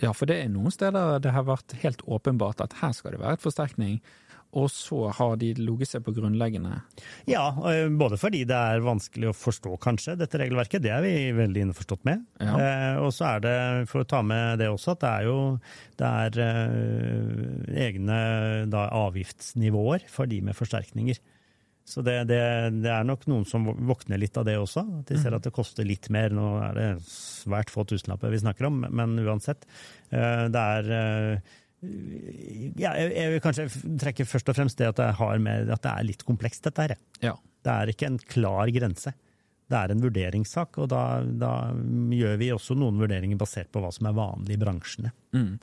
ja, 0.03 0.13
for 0.13 0.29
det 0.29 0.37
er 0.43 0.53
noen 0.53 0.75
steder 0.75 1.23
det 1.25 1.33
har 1.33 1.49
vært 1.49 1.73
helt 1.81 2.05
åpenbart 2.05 2.61
at 2.61 2.77
her 2.83 2.93
skal 2.93 3.17
det 3.17 3.23
være 3.23 3.39
et 3.39 3.45
forsterkning, 3.47 4.01
og 4.57 4.71
så 4.73 5.11
har 5.13 5.37
de 5.41 5.51
ligget 5.59 5.91
seg 5.91 6.05
på 6.07 6.15
grunnleggende. 6.17 6.79
Ja, 7.29 7.49
både 7.99 8.19
fordi 8.21 8.45
det 8.49 8.57
er 8.57 8.85
vanskelig 8.85 9.31
å 9.31 9.37
forstå, 9.37 9.75
kanskje, 9.83 10.17
dette 10.21 10.41
regelverket. 10.41 10.85
Det 10.85 10.93
er 10.95 11.05
vi 11.05 11.15
veldig 11.37 11.67
innforstått 11.67 12.07
med. 12.09 12.25
Ja. 12.41 12.55
Eh, 12.57 13.01
og 13.03 13.11
så 13.17 13.35
er 13.35 13.45
det, 13.45 13.57
for 13.91 14.05
å 14.05 14.09
ta 14.09 14.23
med 14.25 14.63
det 14.63 14.71
også, 14.73 14.95
at 14.95 15.03
det 15.03 15.13
er 15.13 15.29
jo 15.29 15.39
det 16.01 16.13
er 16.25 16.41
eh, 16.47 17.87
egne 17.89 18.21
da, 18.73 18.87
avgiftsnivåer 19.03 20.07
for 20.13 20.31
de 20.31 20.41
med 20.47 20.57
forsterkninger. 20.57 21.21
Så 21.87 22.03
det, 22.03 22.17
det, 22.27 22.41
det 22.83 22.91
er 22.91 23.05
nok 23.07 23.29
noen 23.31 23.45
som 23.47 23.69
våkner 23.87 24.19
litt 24.19 24.37
av 24.41 24.47
det 24.49 24.57
også. 24.59 24.83
At 25.01 25.11
de 25.13 25.21
ser 25.23 25.37
at 25.37 25.45
det 25.47 25.55
koster 25.55 25.87
litt 25.87 26.09
mer. 26.11 26.35
Nå 26.35 26.49
er 26.67 26.75
det 26.75 26.89
svært 27.07 27.71
få 27.71 27.85
tusenlapper 27.87 28.33
vi 28.35 28.43
snakker 28.43 28.67
om, 28.67 28.81
men 28.91 29.15
uansett. 29.23 29.69
eh, 30.11 30.49
det 30.51 30.65
er 30.79 30.91
eh, 30.97 31.53
ja, 32.81 32.95
jeg, 32.99 33.29
vil 33.35 33.45
kanskje 33.45 33.69
trekke 34.01 34.27
først 34.27 34.51
og 34.51 34.57
fremst 34.59 34.81
det 34.81 34.89
at, 34.91 35.05
med, 35.43 35.71
at 35.71 35.85
det 35.85 35.93
er 35.93 36.09
litt 36.09 36.27
komplekst, 36.27 36.65
dette 36.67 36.89
her. 36.89 36.97
Ja. 37.23 37.37
Det 37.63 37.75
er 37.75 37.93
ikke 37.93 38.11
en 38.11 38.19
klar 38.19 38.73
grense. 38.75 39.13
Det 39.67 39.75
er 39.79 39.91
en 39.91 40.03
vurderingssak, 40.03 40.77
og 40.79 40.91
da, 40.93 41.03
da 41.27 41.53
gjør 42.15 42.37
vi 42.39 42.53
også 42.55 42.77
noen 42.79 43.01
vurderinger 43.03 43.39
basert 43.41 43.73
på 43.75 43.83
hva 43.83 43.91
som 43.95 44.07
er 44.07 44.15
vanlig 44.15 44.55
i 44.55 44.61
bransjene. 44.63 45.11
Mm. 45.35 45.57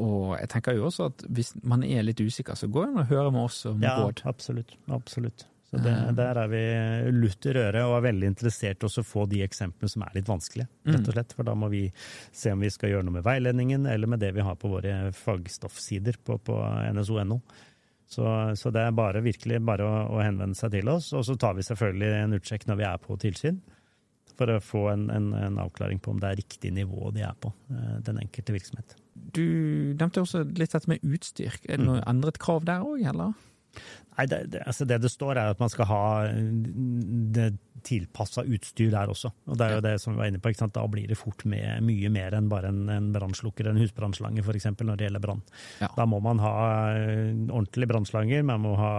Og 0.00 0.30
jeg 0.38 0.48
tenker 0.54 0.78
jo 0.78 0.86
også 0.88 1.10
at 1.10 1.26
hvis 1.28 1.52
man 1.60 1.84
er 1.84 2.06
litt 2.06 2.22
usikker, 2.24 2.56
så 2.56 2.70
går 2.72 2.88
man 2.94 3.04
og 3.04 3.04
å 3.04 3.10
høre 3.12 3.34
med 3.34 3.44
oss 3.44 3.60
om 3.68 3.84
Ja, 3.84 3.98
råd. 4.00 4.24
absolutt. 4.28 4.72
absolutt. 4.88 5.44
Så 5.74 5.80
det, 5.82 5.94
der 6.14 6.38
er 6.38 6.50
vi 6.52 6.62
lutt 7.10 7.46
i 7.48 7.52
røret 7.56 7.82
og 7.82 7.96
er 7.96 8.04
veldig 8.06 8.28
interessert 8.30 8.84
i 8.84 8.86
å 8.86 9.04
få 9.06 9.24
de 9.30 9.40
eksemplene 9.42 9.90
som 9.90 10.04
er 10.06 10.14
litt 10.14 10.30
vanskelige. 10.30 10.68
rett 10.86 11.08
og 11.10 11.16
slett. 11.16 11.34
For 11.34 11.48
da 11.48 11.54
må 11.58 11.68
vi 11.72 11.84
se 12.30 12.52
om 12.54 12.62
vi 12.62 12.70
skal 12.70 12.92
gjøre 12.92 13.06
noe 13.08 13.18
med 13.18 13.26
veiledningen, 13.26 13.88
eller 13.90 14.10
med 14.10 14.22
det 14.22 14.30
vi 14.36 14.44
har 14.46 14.58
på 14.60 14.70
våre 14.70 15.10
fagstoffsider 15.18 16.20
på, 16.22 16.38
på 16.38 16.58
nso.no. 16.94 17.40
Så, 18.06 18.26
så 18.54 18.70
det 18.70 18.84
er 18.84 18.94
bare, 18.94 19.24
virkelig 19.24 19.58
bare 19.64 19.86
å, 19.88 19.94
å 20.14 20.20
henvende 20.22 20.54
seg 20.54 20.76
til 20.76 20.90
oss. 20.92 21.10
Og 21.16 21.24
så 21.26 21.34
tar 21.40 21.56
vi 21.58 21.64
selvfølgelig 21.66 22.12
en 22.20 22.36
utsjekk 22.38 22.68
når 22.70 22.78
vi 22.78 22.86
er 22.86 23.00
på 23.02 23.16
tilsyn. 23.24 23.62
For 24.38 24.50
å 24.50 24.60
få 24.62 24.84
en, 24.90 25.08
en, 25.14 25.32
en 25.38 25.58
avklaring 25.62 25.98
på 26.02 26.12
om 26.12 26.20
det 26.22 26.30
er 26.30 26.38
riktig 26.42 26.70
nivå 26.74 27.10
de 27.14 27.24
er 27.26 27.34
på, 27.40 27.50
eh, 27.70 27.96
den 28.06 28.20
enkelte 28.22 28.54
virksomhet. 28.54 28.94
Du 29.14 29.44
nevnte 29.94 30.22
også 30.22 30.42
litt 30.58 30.74
dette 30.74 30.90
med 30.90 31.02
utstyr. 31.06 31.58
Er 31.66 31.78
det 31.78 31.86
noe 31.86 32.02
endret 32.10 32.38
krav 32.42 32.66
der 32.66 32.82
òg, 32.86 33.02
eller? 33.10 33.34
Nei, 34.14 34.26
det, 34.30 34.44
det, 34.52 34.62
altså 34.62 34.86
det, 34.86 35.00
det 35.02 35.10
står 35.10 35.38
er 35.40 35.52
at 35.52 35.62
man 35.62 35.70
skal 35.72 35.88
ha 35.90 36.02
det 37.34 37.48
tilpassa 37.84 38.44
utstyr 38.46 38.92
der 38.92 39.10
også. 39.10 39.30
Og 39.50 39.58
det 39.58 39.66
er 39.66 39.74
jo 39.74 39.82
det 39.84 39.94
som 40.00 40.14
vi 40.14 40.22
var 40.22 40.30
inne 40.30 40.40
på, 40.40 40.52
Da 40.72 40.84
blir 40.88 41.08
det 41.10 41.18
fort 41.18 41.42
med 41.44 41.82
mye 41.84 42.10
mer 42.14 42.36
enn 42.38 42.48
bare 42.48 42.70
en, 42.70 42.86
en 42.88 43.10
brannslukker, 43.12 43.68
en 43.68 43.80
husbrannslange 43.82 44.44
f.eks. 44.44 44.70
når 44.78 45.00
det 45.00 45.08
gjelder 45.08 45.24
brann. 45.24 45.42
Ja. 45.82 45.90
Da 45.96 46.06
må 46.06 46.20
man 46.24 46.40
ha 46.40 46.54
eh, 46.94 47.34
ordentlige 47.50 47.90
brannslanger, 47.90 48.46
man 48.46 48.62
må 48.64 48.76
ha 48.78 48.94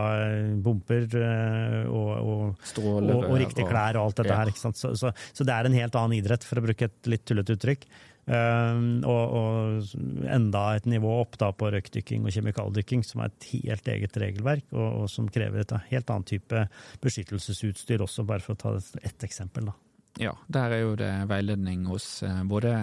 bumper 0.65 1.07
eh, 1.21 1.79
og, 1.87 2.11
og, 2.19 2.67
og, 2.83 3.13
og 3.15 3.39
riktige 3.39 3.69
klær 3.69 3.97
og 3.97 4.09
alt 4.09 4.21
dette 4.21 4.35
ja. 4.35 4.41
her. 4.43 4.53
Så, 4.59 4.75
så, 4.75 5.13
så, 5.15 5.47
det 5.47 5.55
er 5.55 5.69
en 5.69 5.79
helt 5.79 5.95
annen 5.95 6.19
idrett, 6.19 6.45
for 6.45 6.59
å 6.59 6.67
bruke 6.67 6.91
et 6.91 7.09
litt 7.09 7.25
tullete 7.25 7.55
uttrykk. 7.57 7.87
Um, 8.25 9.03
og, 9.05 9.33
og, 9.37 9.97
enda 10.33 10.63
et 10.73 10.87
nivå 10.89 11.11
opp 11.21 11.37
da 11.37 11.51
på 11.53 11.69
røykdykking 11.75 12.23
og 12.25 12.33
kjemikaldykking, 12.33 13.03
som 13.05 13.21
er 13.21 13.29
et 13.29 13.49
helt 13.51 13.91
eget 13.93 14.17
regelverk, 14.17 14.65
og, 14.73 15.03
og 15.03 15.11
som 15.13 15.29
krever 15.29 15.61
et 15.61 15.73
helt 15.91 16.09
annet 16.09 16.31
type 16.33 16.63
beskyttelsesutstyr 17.05 18.01
også, 18.05 18.25
bare 18.25 18.41
for 18.41 18.57
å 18.57 18.61
ta 18.63 18.73
ett 19.05 19.27
eksempel. 19.27 19.69
da. 19.69 19.77
Ja, 20.17 20.33
der 20.49 20.73
er 20.73 20.81
jo 20.81 20.97
det 20.97 21.11
veiledning 21.29 21.85
hos 21.91 22.23
eh, 22.25 22.41
både 22.47 22.73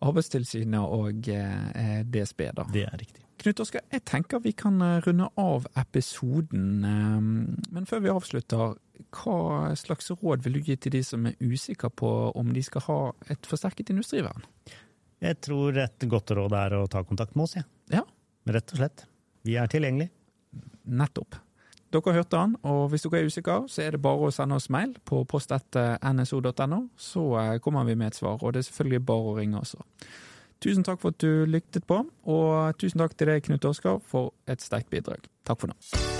Arbeidstilsynet 0.00 0.80
og 0.80 1.28
eh, 1.28 2.02
DSB, 2.08 2.46
da. 2.56 2.66
Det 2.72 2.86
er 2.88 3.02
riktig. 3.04 3.26
Knut 3.40 3.62
Oskar, 3.62 3.84
jeg 3.92 4.02
tenker 4.08 4.42
vi 4.42 4.52
kan 4.52 4.82
runde 5.06 5.30
av 5.40 5.68
episoden. 5.80 6.82
Men 6.82 7.86
før 7.88 8.02
vi 8.04 8.10
avslutter, 8.12 8.74
hva 9.14 9.74
slags 9.78 10.10
råd 10.14 10.44
vil 10.44 10.58
du 10.58 10.70
gi 10.70 10.76
til 10.76 10.94
de 10.94 11.02
som 11.06 11.26
er 11.28 11.36
usikre 11.40 11.90
på 11.90 12.10
om 12.36 12.54
de 12.54 12.62
skal 12.64 12.84
ha 12.86 13.00
et 13.32 13.48
forsterket 13.48 13.92
industrivern? 13.94 14.46
Jeg 15.20 15.40
tror 15.44 15.76
et 15.82 16.08
godt 16.08 16.32
råd 16.36 16.56
er 16.56 16.78
å 16.78 16.86
ta 16.88 17.02
kontakt 17.04 17.36
med 17.36 17.44
oss, 17.44 17.58
ja. 17.58 17.66
ja. 17.92 18.06
Rett 18.48 18.72
og 18.72 18.80
slett. 18.80 19.04
Vi 19.44 19.56
er 19.60 19.68
tilgjengelige. 19.70 20.12
Nettopp. 20.90 21.36
Dere 21.90 22.14
hørte 22.14 22.38
han, 22.38 22.54
og 22.62 22.92
hvis 22.92 23.02
dere 23.02 23.20
er 23.20 23.28
usikre, 23.28 23.56
så 23.68 23.82
er 23.82 23.96
det 23.96 24.02
bare 24.04 24.28
å 24.28 24.34
sende 24.34 24.56
oss 24.60 24.70
mail 24.70 24.94
på 25.04 25.24
post1nso.no, 25.28 26.80
så 26.94 27.24
eh, 27.42 27.56
kommer 27.62 27.88
vi 27.88 27.98
med 27.98 28.12
et 28.12 28.20
svar. 28.20 28.38
Og 28.40 28.54
det 28.54 28.62
er 28.62 28.68
selvfølgelig 28.70 29.02
bare 29.10 29.32
å 29.32 29.36
ringe 29.40 29.58
også. 29.58 29.82
Tusen 30.62 30.86
takk 30.86 31.02
for 31.02 31.10
at 31.10 31.20
du 31.24 31.50
lyktet 31.50 31.88
på, 31.88 32.02
og 32.30 32.78
tusen 32.78 33.02
takk 33.02 33.18
til 33.18 33.32
deg, 33.32 33.42
Knut 33.48 33.66
Oskar, 33.72 33.98
for 34.06 34.36
et 34.46 34.62
sterkt 34.62 34.92
bidrag. 34.92 35.26
Takk 35.48 35.64
for 35.64 35.72
nå. 35.72 36.19